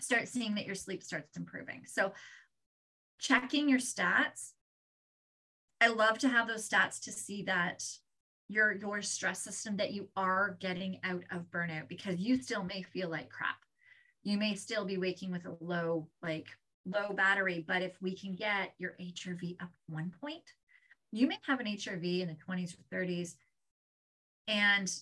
start 0.00 0.28
seeing 0.28 0.54
that 0.54 0.66
your 0.66 0.74
sleep 0.74 1.02
starts 1.02 1.36
improving. 1.36 1.82
So, 1.86 2.12
checking 3.18 3.68
your 3.68 3.78
stats, 3.78 4.52
I 5.80 5.88
love 5.88 6.18
to 6.18 6.28
have 6.28 6.48
those 6.48 6.68
stats 6.68 7.00
to 7.04 7.12
see 7.12 7.42
that 7.44 7.82
your 8.48 8.72
your 8.72 9.02
stress 9.02 9.40
system 9.42 9.76
that 9.76 9.92
you 9.92 10.08
are 10.16 10.56
getting 10.60 10.98
out 11.04 11.24
of 11.30 11.50
burnout 11.50 11.88
because 11.88 12.18
you 12.18 12.40
still 12.40 12.64
may 12.64 12.82
feel 12.82 13.08
like 13.08 13.30
crap. 13.30 13.56
you 14.24 14.38
may 14.38 14.54
still 14.54 14.84
be 14.84 14.98
waking 14.98 15.32
with 15.32 15.46
a 15.46 15.56
low, 15.60 16.08
like 16.22 16.46
low 16.86 17.12
battery, 17.12 17.64
but 17.66 17.82
if 17.82 18.00
we 18.00 18.14
can 18.14 18.34
get 18.34 18.74
your 18.78 18.94
HRV 19.00 19.56
up 19.60 19.70
one 19.88 20.12
point, 20.20 20.42
you 21.12 21.26
may 21.26 21.38
have 21.46 21.60
an 21.60 21.66
HRV 21.66 22.20
in 22.20 22.28
the 22.28 22.36
20s 22.48 22.74
or 22.74 22.96
30s, 22.96 23.34
and 24.48 24.92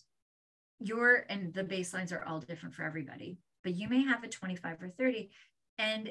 your 0.79 1.27
and 1.29 1.53
the 1.55 1.65
baselines 1.65 2.13
are 2.13 2.25
all 2.25 2.41
different 2.41 2.75
for 2.75 2.83
everybody, 2.83 3.39
but 3.63 3.75
you 3.75 3.89
may 3.89 4.03
have 4.03 4.25
a 4.25 4.29
25 4.29 4.83
or 4.83 4.89
30, 4.89 5.31
and 5.79 6.11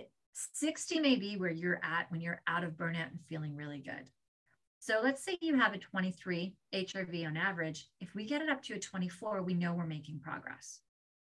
60 0.53 0.99
may 0.99 1.15
be 1.15 1.37
where 1.37 1.51
you're 1.51 1.81
at 1.83 2.09
when 2.11 2.21
you're 2.21 2.41
out 2.47 2.63
of 2.63 2.73
burnout 2.73 3.09
and 3.09 3.19
feeling 3.27 3.55
really 3.55 3.79
good. 3.79 4.09
So 4.79 5.01
let's 5.03 5.23
say 5.23 5.37
you 5.41 5.57
have 5.57 5.73
a 5.73 5.77
23 5.77 6.55
HRV 6.73 7.27
on 7.27 7.37
average. 7.37 7.87
If 7.99 8.15
we 8.15 8.25
get 8.25 8.41
it 8.41 8.49
up 8.49 8.63
to 8.63 8.75
a 8.75 8.79
24, 8.79 9.43
we 9.43 9.53
know 9.53 9.73
we're 9.73 9.85
making 9.85 10.19
progress. 10.19 10.79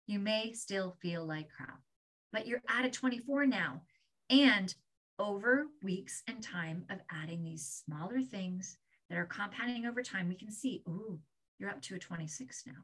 You 0.05 0.19
may 0.19 0.51
still 0.51 0.97
feel 1.01 1.25
like 1.25 1.49
crap, 1.49 1.79
but 2.33 2.45
you're 2.45 2.61
at 2.69 2.85
a 2.85 2.89
24 2.89 3.45
now. 3.45 3.81
And 4.29 4.73
over 5.17 5.67
weeks 5.81 6.23
and 6.27 6.43
time 6.43 6.85
of 6.89 6.99
adding 7.09 7.43
these 7.43 7.83
smaller 7.85 8.21
things 8.21 8.77
that 9.09 9.17
are 9.17 9.25
compounding 9.25 9.85
over 9.85 10.03
time, 10.03 10.27
we 10.27 10.35
can 10.35 10.51
see, 10.51 10.83
ooh, 10.87 11.17
you're 11.57 11.69
up 11.69 11.81
to 11.83 11.95
a 11.95 11.99
26 11.99 12.63
now. 12.67 12.83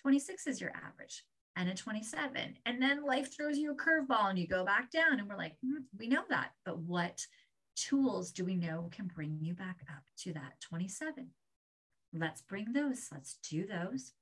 26 0.00 0.46
is 0.46 0.60
your 0.60 0.70
average 0.70 1.24
and 1.56 1.68
a 1.68 1.74
27. 1.74 2.56
And 2.64 2.80
then 2.80 3.04
life 3.04 3.34
throws 3.34 3.58
you 3.58 3.72
a 3.72 3.74
curveball 3.74 4.30
and 4.30 4.38
you 4.38 4.46
go 4.46 4.64
back 4.64 4.90
down. 4.90 5.18
And 5.18 5.28
we're 5.28 5.36
like, 5.36 5.56
mm, 5.64 5.82
we 5.98 6.06
know 6.06 6.22
that. 6.28 6.52
But 6.64 6.78
what 6.78 7.26
tools 7.76 8.32
do 8.32 8.44
we 8.44 8.56
know 8.56 8.88
can 8.90 9.06
bring 9.06 9.38
you 9.40 9.54
back 9.54 9.80
up 9.88 10.04
to 10.18 10.32
that 10.32 10.60
27? 10.60 11.28
Let's 12.12 12.42
bring 12.42 12.72
those. 12.72 13.08
Let's 13.12 13.38
do 13.48 13.66
those. 13.66 14.12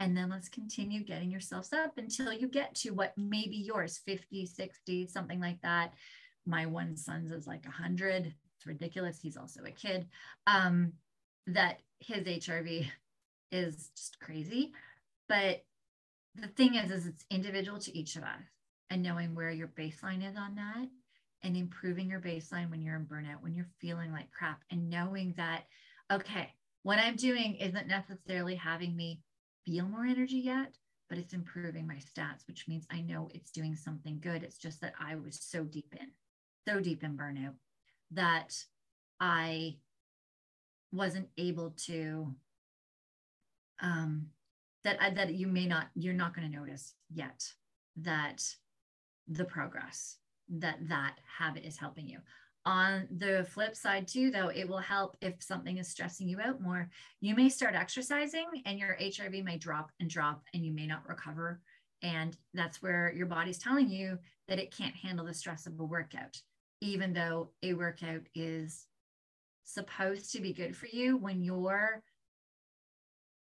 And 0.00 0.16
then 0.16 0.30
let's 0.30 0.48
continue 0.48 1.02
getting 1.02 1.30
yourselves 1.30 1.72
up 1.72 1.98
until 1.98 2.32
you 2.32 2.48
get 2.48 2.74
to 2.76 2.90
what 2.90 3.18
may 3.18 3.48
be 3.48 3.56
yours 3.56 4.00
50, 4.04 4.46
60, 4.46 5.06
something 5.08 5.40
like 5.40 5.60
that. 5.62 5.94
My 6.46 6.66
one 6.66 6.96
son's 6.96 7.32
is 7.32 7.46
like 7.46 7.64
100. 7.64 8.26
It's 8.26 8.66
ridiculous. 8.66 9.18
He's 9.20 9.36
also 9.36 9.62
a 9.64 9.72
kid. 9.72 10.06
Um, 10.46 10.92
that 11.48 11.80
his 11.98 12.24
HRV 12.24 12.86
is 13.50 13.90
just 13.96 14.20
crazy. 14.20 14.72
But 15.28 15.64
the 16.36 16.48
thing 16.48 16.76
is, 16.76 16.90
is 16.90 17.06
it's 17.06 17.24
individual 17.30 17.78
to 17.80 17.96
each 17.96 18.16
of 18.16 18.22
us 18.22 18.42
and 18.90 19.02
knowing 19.02 19.34
where 19.34 19.50
your 19.50 19.68
baseline 19.68 20.28
is 20.28 20.36
on 20.36 20.54
that 20.54 20.86
and 21.42 21.56
improving 21.56 22.10
your 22.10 22.20
baseline 22.20 22.70
when 22.70 22.82
you're 22.82 22.96
in 22.96 23.06
burnout, 23.06 23.42
when 23.42 23.54
you're 23.54 23.68
feeling 23.80 24.12
like 24.12 24.30
crap, 24.30 24.60
and 24.70 24.90
knowing 24.90 25.34
that, 25.36 25.64
okay, 26.12 26.52
what 26.82 26.98
I'm 26.98 27.16
doing 27.16 27.56
isn't 27.56 27.86
necessarily 27.86 28.54
having 28.54 28.96
me 28.96 29.20
feel 29.64 29.86
more 29.86 30.04
energy 30.04 30.38
yet, 30.38 30.76
but 31.08 31.18
it's 31.18 31.34
improving 31.34 31.86
my 31.86 31.96
stats, 31.96 32.46
which 32.46 32.66
means 32.68 32.86
I 32.90 33.00
know 33.00 33.28
it's 33.32 33.50
doing 33.50 33.76
something 33.76 34.18
good. 34.20 34.42
It's 34.42 34.58
just 34.58 34.80
that 34.80 34.94
I 35.00 35.16
was 35.16 35.40
so 35.40 35.64
deep 35.64 35.94
in, 35.98 36.08
so 36.66 36.80
deep 36.80 37.02
in 37.04 37.16
burnout 37.16 37.54
that 38.12 38.54
I 39.20 39.76
wasn't 40.92 41.28
able 41.36 41.74
to 41.86 42.34
um 43.80 44.26
that 44.84 44.96
I, 45.00 45.10
that 45.10 45.34
you 45.34 45.46
may 45.46 45.66
not 45.66 45.88
you're 45.94 46.14
not 46.14 46.34
going 46.34 46.50
to 46.50 46.56
notice 46.56 46.94
yet 47.12 47.44
that 47.96 48.42
the 49.26 49.44
progress 49.44 50.16
that 50.48 50.88
that 50.88 51.16
habit 51.38 51.64
is 51.64 51.78
helping 51.78 52.08
you. 52.08 52.18
On 52.64 53.06
the 53.16 53.46
flip 53.50 53.76
side 53.76 54.08
too 54.08 54.30
though 54.30 54.48
it 54.48 54.68
will 54.68 54.78
help 54.78 55.16
if 55.20 55.42
something 55.42 55.78
is 55.78 55.88
stressing 55.88 56.28
you 56.28 56.40
out 56.40 56.60
more. 56.60 56.90
You 57.20 57.34
may 57.34 57.48
start 57.48 57.74
exercising 57.74 58.46
and 58.66 58.78
your 58.78 58.96
hrv 59.00 59.44
may 59.44 59.58
drop 59.58 59.90
and 60.00 60.10
drop 60.10 60.42
and 60.52 60.64
you 60.64 60.72
may 60.72 60.86
not 60.86 61.08
recover. 61.08 61.60
And 62.02 62.36
that's 62.54 62.82
where 62.82 63.12
your 63.14 63.26
body's 63.26 63.58
telling 63.58 63.90
you 63.90 64.18
that 64.48 64.58
it 64.58 64.74
can't 64.76 64.94
handle 64.94 65.26
the 65.26 65.34
stress 65.34 65.66
of 65.66 65.78
a 65.78 65.84
workout 65.84 66.40
even 66.80 67.12
though 67.12 67.50
a 67.62 67.74
workout 67.74 68.22
is 68.34 68.86
supposed 69.64 70.32
to 70.32 70.40
be 70.40 70.52
good 70.52 70.76
for 70.76 70.86
you 70.86 71.16
when 71.16 71.42
your 71.42 72.02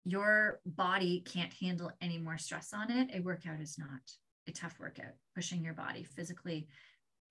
your 0.04 0.60
body 0.64 1.22
can't 1.26 1.52
handle 1.52 1.90
any 2.00 2.18
more 2.18 2.38
stress 2.38 2.72
on 2.72 2.90
it 2.90 3.10
a 3.14 3.20
workout 3.20 3.60
is 3.60 3.78
not 3.78 4.00
a 4.48 4.52
tough 4.52 4.78
workout 4.80 5.14
pushing 5.34 5.64
your 5.64 5.74
body 5.74 6.04
physically 6.04 6.66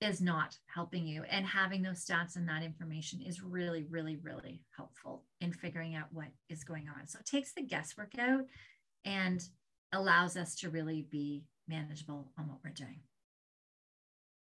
is 0.01 0.21
not 0.21 0.57
helping 0.73 1.05
you. 1.05 1.23
And 1.29 1.45
having 1.45 1.81
those 1.81 2.05
stats 2.05 2.35
and 2.35 2.47
that 2.47 2.63
information 2.63 3.21
is 3.21 3.41
really, 3.41 3.83
really, 3.83 4.15
really 4.15 4.61
helpful 4.75 5.25
in 5.41 5.51
figuring 5.51 5.95
out 5.95 6.07
what 6.11 6.27
is 6.49 6.63
going 6.63 6.87
on. 6.87 7.07
So 7.07 7.19
it 7.19 7.25
takes 7.25 7.53
the 7.53 7.63
guesswork 7.63 8.17
out 8.17 8.45
and 9.03 9.43
allows 9.91 10.37
us 10.37 10.55
to 10.57 10.69
really 10.69 11.05
be 11.09 11.43
manageable 11.67 12.31
on 12.37 12.47
what 12.47 12.59
we're 12.63 12.71
doing. 12.71 13.01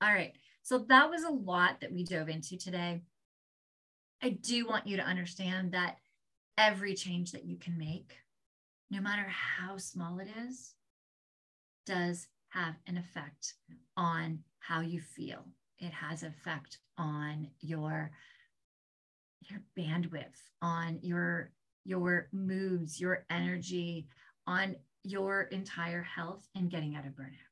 All 0.01 0.13
right. 0.13 0.33
So 0.63 0.79
that 0.89 1.09
was 1.09 1.23
a 1.23 1.31
lot 1.31 1.79
that 1.81 1.93
we 1.93 2.03
dove 2.03 2.29
into 2.29 2.57
today. 2.57 3.01
I 4.21 4.29
do 4.29 4.67
want 4.67 4.87
you 4.87 4.97
to 4.97 5.03
understand 5.03 5.71
that 5.71 5.97
every 6.57 6.93
change 6.93 7.31
that 7.31 7.45
you 7.45 7.57
can 7.57 7.77
make, 7.77 8.17
no 8.91 8.99
matter 8.99 9.27
how 9.29 9.77
small 9.77 10.19
it 10.19 10.27
is, 10.45 10.73
does 11.85 12.27
have 12.49 12.75
an 12.87 12.97
effect 12.97 13.53
on 13.95 14.39
how 14.59 14.81
you 14.81 14.99
feel. 15.01 15.45
It 15.79 15.91
has 15.91 16.23
effect 16.23 16.79
on 16.97 17.49
your 17.59 18.11
your 19.49 19.61
bandwidth, 19.77 20.41
on 20.61 20.99
your 21.01 21.51
your 21.85 22.27
moods, 22.33 22.99
your 22.99 23.25
energy, 23.29 24.07
on 24.45 24.75
your 25.03 25.43
entire 25.43 26.03
health 26.03 26.47
and 26.55 26.69
getting 26.69 26.95
out 26.95 27.05
of 27.05 27.13
burnout. 27.13 27.47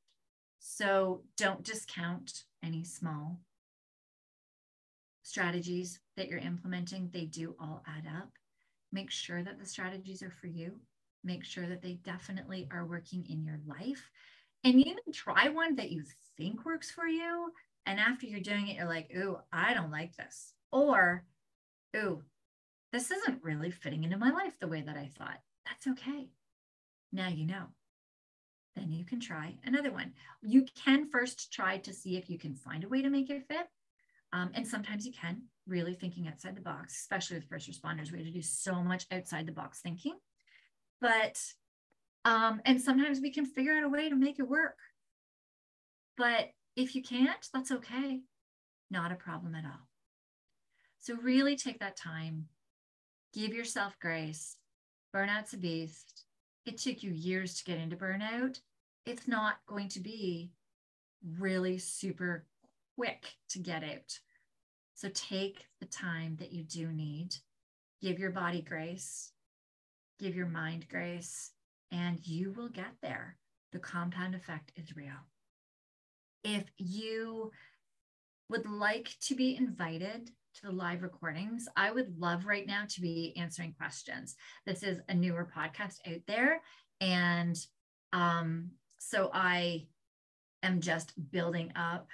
So 0.59 1.21
don't 1.37 1.63
discount 1.63 2.43
any 2.63 2.83
small 2.83 3.39
strategies 5.23 5.99
that 6.17 6.27
you're 6.27 6.39
implementing. 6.39 7.09
They 7.13 7.25
do 7.25 7.55
all 7.59 7.83
add 7.87 8.05
up. 8.07 8.29
Make 8.91 9.11
sure 9.11 9.43
that 9.43 9.59
the 9.59 9.65
strategies 9.65 10.21
are 10.21 10.31
for 10.31 10.47
you. 10.47 10.79
Make 11.23 11.43
sure 11.43 11.67
that 11.67 11.81
they 11.81 11.93
definitely 11.93 12.67
are 12.71 12.85
working 12.85 13.25
in 13.29 13.43
your 13.43 13.59
life. 13.65 14.09
And 14.66 14.80
even 14.80 15.13
try 15.13 15.47
one 15.49 15.76
that 15.76 15.91
you 15.91 16.03
think 16.38 16.66
works 16.66 16.91
for 16.91 17.05
you. 17.05 17.51
And 17.86 17.99
after 17.99 18.26
you're 18.26 18.39
doing 18.39 18.68
it, 18.68 18.78
you're 18.78 18.88
like, 18.88 19.11
ooh, 19.16 19.38
I 19.53 19.76
don't 19.76 19.91
like 19.91 20.18
this. 20.18 20.53
Or, 20.72 21.24
ooh, 21.95 22.24
this 22.91 23.11
isn't 23.11 23.43
really 23.43 23.70
fitting 23.70 24.03
into 24.03 24.18
my 24.18 24.32
life 24.32 24.59
the 24.59 24.68
way 24.68 24.82
that 24.82 24.97
I 24.97 25.11
thought. 25.18 25.39
That's 25.68 25.86
okay. 25.88 26.30
Now 27.13 27.28
you 27.28 27.45
know. 27.45 27.66
Then 28.76 28.91
you 28.91 29.05
can 29.05 29.20
try 29.20 29.55
another 29.63 29.91
one. 29.91 30.13
You 30.41 30.66
can 30.84 31.09
first 31.09 31.53
try 31.53 31.78
to 31.78 31.93
see 31.93 32.18
if 32.18 32.30
you 32.30 32.39
can 32.39 32.55
find 32.55 32.84
a 32.84 32.89
way 32.89 33.03
to 33.03 33.09
make 33.09 33.30
it 33.30 33.47
fit. 33.47 33.68
Um, 34.34 34.49
and 34.55 34.68
sometimes 34.68 35.05
you 35.05 35.13
can, 35.13 35.43
really 35.68 35.93
thinking 35.93 36.28
outside 36.28 36.57
the 36.57 36.61
box, 36.61 36.99
especially 36.99 37.38
with 37.38 37.47
first 37.47 37.70
responders. 37.72 38.11
We 38.11 38.18
have 38.18 38.28
to 38.28 38.34
do 38.34 38.41
so 38.41 38.82
much 38.84 39.05
outside 39.11 39.45
the 39.45 39.51
box 39.51 39.80
thinking. 39.82 40.18
But, 40.99 41.39
um, 42.26 42.59
and 42.65 42.82
sometimes 42.82 43.21
we 43.21 43.30
can 43.30 43.45
figure 43.45 43.78
out 43.78 43.84
a 43.84 43.89
way 43.89 44.09
to 44.09 44.15
make 44.15 44.39
it 44.39 44.49
work. 44.49 44.78
But 46.17 46.49
if 46.76 46.95
you 46.95 47.03
can't, 47.03 47.47
that's 47.53 47.71
okay. 47.71 48.21
Not 48.89 49.11
a 49.11 49.15
problem 49.15 49.53
at 49.53 49.63
all. 49.63 49.88
So, 50.99 51.15
really 51.15 51.55
take 51.55 51.80
that 51.80 51.95
time, 51.95 52.47
give 53.34 53.53
yourself 53.53 53.95
grace. 54.01 54.57
Burnout's 55.15 55.53
a 55.53 55.57
beast. 55.57 56.26
It 56.65 56.80
took 56.80 57.03
you 57.03 57.11
years 57.11 57.55
to 57.55 57.63
get 57.63 57.78
into 57.78 57.95
burnout. 57.95 58.59
It's 59.05 59.28
not 59.28 59.57
going 59.67 59.89
to 59.89 59.99
be 59.99 60.49
really 61.38 61.78
super 61.78 62.45
quick 62.95 63.36
to 63.49 63.59
get 63.59 63.84
out. 63.84 64.19
So, 64.95 65.09
take 65.13 65.67
the 65.80 65.86
time 65.86 66.38
that 66.39 66.51
you 66.51 66.63
do 66.63 66.88
need, 66.88 67.36
give 68.01 68.17
your 68.17 68.32
body 68.32 68.61
grace, 68.61 69.32
give 70.19 70.36
your 70.36 70.47
mind 70.47 70.88
grace, 70.89 71.51
and 71.91 72.19
you 72.25 72.51
will 72.51 72.69
get 72.69 72.93
there. 73.01 73.38
The 73.71 73.79
compound 73.79 74.36
effect 74.36 74.71
is 74.75 74.95
real 74.95 75.25
if 76.45 76.63
you 76.77 77.51
would 78.49 78.69
like 78.69 79.09
to 79.19 79.36
be 79.36 79.57
invited 79.57 80.29
to 80.53 80.61
the 80.61 80.71
live 80.71 81.01
recordings, 81.01 81.67
I 81.75 81.91
would 81.91 82.17
love 82.17 82.45
right 82.45 82.65
now 82.65 82.83
to 82.88 83.01
be 83.01 83.36
answering 83.36 83.73
questions. 83.73 84.36
This 84.65 84.83
is 84.83 84.99
a 85.09 85.13
newer 85.13 85.49
podcast 85.53 85.97
out 86.07 86.21
there. 86.27 86.61
And 87.01 87.57
um, 88.13 88.69
so 88.99 89.31
I 89.33 89.88
am 90.63 90.79
just 90.79 91.13
building 91.31 91.73
up 91.75 92.07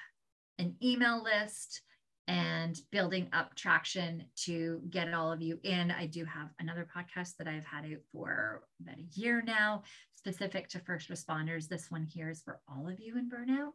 an 0.58 0.76
email 0.82 1.22
list 1.22 1.82
and 2.28 2.78
building 2.92 3.28
up 3.34 3.56
traction 3.56 4.26
to 4.36 4.82
get 4.90 5.14
all 5.14 5.32
of 5.32 5.42
you 5.42 5.60
in. 5.64 5.92
I 5.92 6.06
do 6.06 6.24
have 6.26 6.50
another 6.60 6.88
podcast 6.96 7.38
that 7.38 7.48
I've 7.48 7.66
had 7.66 7.86
out 7.86 8.02
for 8.12 8.64
about 8.82 8.98
a 8.98 9.20
year 9.20 9.42
now, 9.42 9.84
specific 10.16 10.70
to 10.70 10.80
first 10.80 11.10
responders. 11.10 11.68
This 11.68 11.90
one 11.90 12.06
here 12.06 12.30
is 12.30 12.42
for 12.42 12.60
all 12.68 12.88
of 12.88 13.00
you 13.00 13.18
in 13.18 13.30
burnout. 13.30 13.72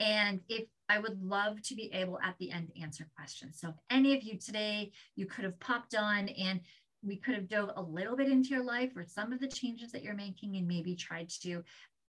And 0.00 0.40
if 0.48 0.64
I 0.88 0.98
would 0.98 1.22
love 1.22 1.62
to 1.62 1.74
be 1.74 1.90
able 1.92 2.18
at 2.20 2.34
the 2.38 2.50
end 2.50 2.70
answer 2.80 3.06
questions. 3.16 3.58
So 3.60 3.68
if 3.68 3.74
any 3.90 4.16
of 4.16 4.22
you 4.22 4.38
today, 4.38 4.92
you 5.14 5.26
could 5.26 5.44
have 5.44 5.60
popped 5.60 5.94
on 5.94 6.28
and 6.28 6.60
we 7.02 7.16
could 7.16 7.34
have 7.34 7.48
dove 7.48 7.70
a 7.76 7.82
little 7.82 8.16
bit 8.16 8.28
into 8.28 8.48
your 8.48 8.64
life 8.64 8.90
or 8.96 9.04
some 9.04 9.32
of 9.32 9.40
the 9.40 9.48
changes 9.48 9.92
that 9.92 10.02
you're 10.02 10.14
making 10.14 10.56
and 10.56 10.66
maybe 10.66 10.96
tried 10.96 11.30
to 11.42 11.62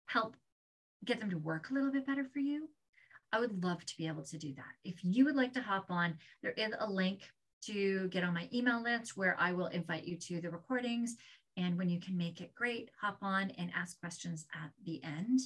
help 0.07 0.37
get 1.05 1.21
them 1.21 1.31
to 1.31 1.39
work 1.39 1.71
a 1.71 1.75
little 1.75 1.93
bit 1.93 2.07
better 2.07 2.25
for 2.33 2.39
you, 2.39 2.69
I 3.33 3.41
would 3.41 3.63
love 3.63 3.85
to 3.85 3.97
be 3.97 4.07
able 4.07 4.25
to 4.25 4.39
do 4.39 4.55
that. 4.55 4.75
If 4.85 4.97
you 5.03 5.25
would 5.25 5.37
like 5.37 5.53
to 5.55 5.61
hop 5.61 5.87
on, 5.91 6.19
there 6.43 6.53
is 6.53 6.73
a 6.79 6.91
link 6.91 7.21
to 7.67 8.09
get 8.09 8.25
on 8.25 8.35
my 8.35 8.49
email 8.53 8.83
list 8.83 9.17
where 9.17 9.37
I 9.39 9.53
will 9.53 9.67
invite 9.67 10.05
you 10.05 10.17
to 10.17 10.41
the 10.41 10.51
recordings. 10.51 11.17
And 11.57 11.77
when 11.77 11.89
you 11.89 12.01
can 12.01 12.17
make 12.17 12.41
it 12.41 12.55
great, 12.55 12.91
hop 13.01 13.19
on 13.21 13.51
and 13.59 13.71
ask 13.75 13.99
questions 14.01 14.47
at 14.55 14.71
the 14.85 15.03
end. 15.03 15.41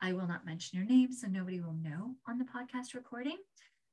I 0.00 0.14
will 0.14 0.26
not 0.26 0.46
mention 0.46 0.78
your 0.78 0.88
name, 0.88 1.12
so 1.12 1.28
nobody 1.28 1.60
will 1.60 1.74
know 1.74 2.14
on 2.26 2.38
the 2.38 2.46
podcast 2.46 2.94
recording. 2.94 3.36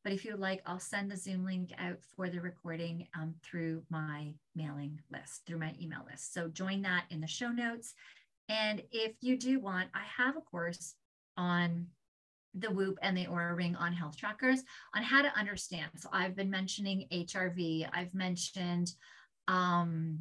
But 0.03 0.13
if 0.13 0.23
you 0.23 0.37
like, 0.37 0.61
I'll 0.65 0.79
send 0.79 1.11
the 1.11 1.17
Zoom 1.17 1.43
link 1.43 1.73
out 1.77 1.97
for 2.15 2.29
the 2.29 2.39
recording 2.39 3.07
um, 3.13 3.35
through 3.43 3.83
my 3.89 4.31
mailing 4.55 5.01
list, 5.11 5.45
through 5.45 5.59
my 5.59 5.73
email 5.81 6.05
list. 6.09 6.33
So 6.33 6.47
join 6.47 6.81
that 6.83 7.03
in 7.09 7.19
the 7.19 7.27
show 7.27 7.49
notes. 7.49 7.93
And 8.47 8.81
if 8.93 9.15
you 9.19 9.37
do 9.37 9.59
want, 9.59 9.89
I 9.93 10.03
have 10.17 10.37
a 10.37 10.41
course 10.41 10.95
on 11.35 11.87
the 12.59 12.71
Whoop 12.71 12.97
and 13.01 13.15
the 13.15 13.25
Oura 13.25 13.55
Ring 13.55 13.75
on 13.75 13.93
health 13.93 14.17
trackers 14.17 14.63
on 14.95 15.03
how 15.03 15.21
to 15.21 15.37
understand. 15.37 15.91
So 15.95 16.09
I've 16.11 16.35
been 16.35 16.49
mentioning 16.49 17.07
HRV, 17.11 17.89
I've 17.93 18.13
mentioned 18.13 18.93
um, 19.47 20.19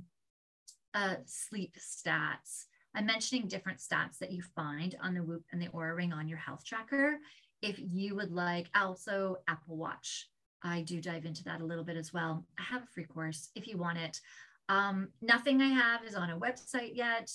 uh, 0.94 1.16
sleep 1.26 1.74
stats. 1.78 2.64
I'm 2.94 3.06
mentioning 3.06 3.46
different 3.46 3.78
stats 3.78 4.18
that 4.18 4.32
you 4.32 4.42
find 4.54 4.96
on 5.02 5.14
the 5.14 5.22
Whoop 5.22 5.44
and 5.52 5.60
the 5.60 5.68
Oura 5.68 5.94
Ring 5.94 6.12
on 6.12 6.28
your 6.28 6.38
health 6.38 6.64
tracker 6.64 7.18
if 7.62 7.78
you 7.78 8.14
would 8.14 8.32
like, 8.32 8.68
also 8.74 9.38
Apple 9.48 9.76
Watch. 9.76 10.28
I 10.62 10.82
do 10.82 11.00
dive 11.00 11.24
into 11.24 11.44
that 11.44 11.60
a 11.60 11.64
little 11.64 11.84
bit 11.84 11.96
as 11.96 12.12
well. 12.12 12.44
I 12.58 12.62
have 12.62 12.82
a 12.82 12.86
free 12.86 13.04
course 13.04 13.50
if 13.54 13.66
you 13.66 13.76
want 13.78 13.98
it. 13.98 14.20
Um, 14.68 15.08
nothing 15.22 15.62
I 15.62 15.68
have 15.68 16.04
is 16.04 16.14
on 16.14 16.30
a 16.30 16.38
website 16.38 16.92
yet. 16.94 17.30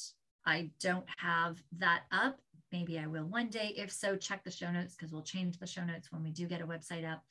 I 0.45 0.71
don't 0.79 1.05
have 1.17 1.61
that 1.77 2.03
up. 2.11 2.39
Maybe 2.71 2.99
I 2.99 3.07
will 3.07 3.25
one 3.25 3.49
day. 3.49 3.73
If 3.75 3.91
so, 3.91 4.15
check 4.15 4.43
the 4.43 4.51
show 4.51 4.71
notes 4.71 4.95
because 4.95 5.11
we'll 5.11 5.23
change 5.23 5.57
the 5.57 5.67
show 5.67 5.83
notes 5.83 6.11
when 6.11 6.23
we 6.23 6.31
do 6.31 6.47
get 6.47 6.61
a 6.61 6.67
website 6.67 7.09
up. 7.09 7.23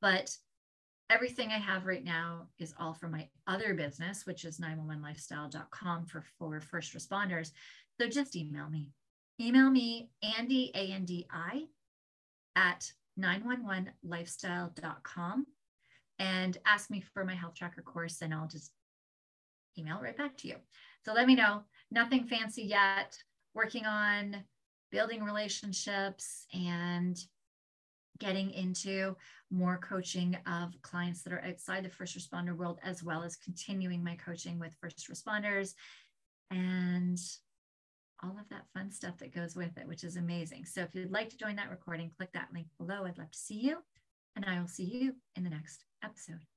But 0.00 0.36
everything 1.10 1.50
I 1.50 1.58
have 1.58 1.86
right 1.86 2.04
now 2.04 2.48
is 2.58 2.74
all 2.78 2.94
from 2.94 3.12
my 3.12 3.28
other 3.46 3.74
business, 3.74 4.26
which 4.26 4.44
is 4.44 4.58
911lifestyle.com 4.58 6.06
for, 6.06 6.24
for 6.38 6.60
first 6.60 6.94
responders. 6.94 7.52
So 8.00 8.08
just 8.08 8.36
email 8.36 8.68
me. 8.68 8.90
Email 9.40 9.70
me, 9.70 10.10
Andi, 10.24 10.70
A 10.74 10.92
N 10.92 11.04
D 11.04 11.26
I, 11.30 11.66
at 12.54 12.92
911lifestyle.com 13.18 15.46
and 16.18 16.58
ask 16.66 16.90
me 16.90 17.00
for 17.00 17.24
my 17.24 17.34
health 17.34 17.54
tracker 17.54 17.80
course, 17.82 18.22
and 18.22 18.32
I'll 18.32 18.48
just 18.48 18.70
email 19.78 20.00
right 20.00 20.16
back 20.16 20.36
to 20.38 20.48
you. 20.48 20.56
So 21.04 21.12
let 21.12 21.26
me 21.26 21.34
know. 21.34 21.64
Nothing 21.90 22.24
fancy 22.24 22.62
yet. 22.62 23.18
Working 23.54 23.84
on 23.86 24.44
building 24.92 25.24
relationships 25.24 26.46
and 26.54 27.18
getting 28.18 28.50
into 28.52 29.16
more 29.50 29.78
coaching 29.78 30.36
of 30.46 30.80
clients 30.82 31.22
that 31.22 31.32
are 31.32 31.42
outside 31.44 31.84
the 31.84 31.90
first 31.90 32.16
responder 32.16 32.56
world, 32.56 32.78
as 32.84 33.02
well 33.02 33.24
as 33.24 33.34
continuing 33.36 34.04
my 34.04 34.14
coaching 34.16 34.60
with 34.60 34.76
first 34.80 35.10
responders. 35.10 35.74
And 36.50 37.18
all 38.22 38.36
of 38.38 38.48
that 38.50 38.66
fun 38.72 38.92
stuff 38.92 39.18
that 39.18 39.34
goes 39.34 39.56
with 39.56 39.76
it, 39.76 39.88
which 39.88 40.04
is 40.04 40.16
amazing. 40.16 40.66
So 40.66 40.82
if 40.82 40.94
you'd 40.94 41.10
like 41.10 41.30
to 41.30 41.36
join 41.36 41.56
that 41.56 41.70
recording, 41.70 42.12
click 42.16 42.30
that 42.34 42.50
link 42.54 42.68
below. 42.78 43.04
I'd 43.04 43.18
love 43.18 43.32
to 43.32 43.38
see 43.38 43.58
you, 43.58 43.78
and 44.36 44.44
I 44.44 44.60
will 44.60 44.68
see 44.68 44.84
you 44.84 45.14
in 45.34 45.42
the 45.42 45.50
next 45.50 45.84
episode. 46.04 46.51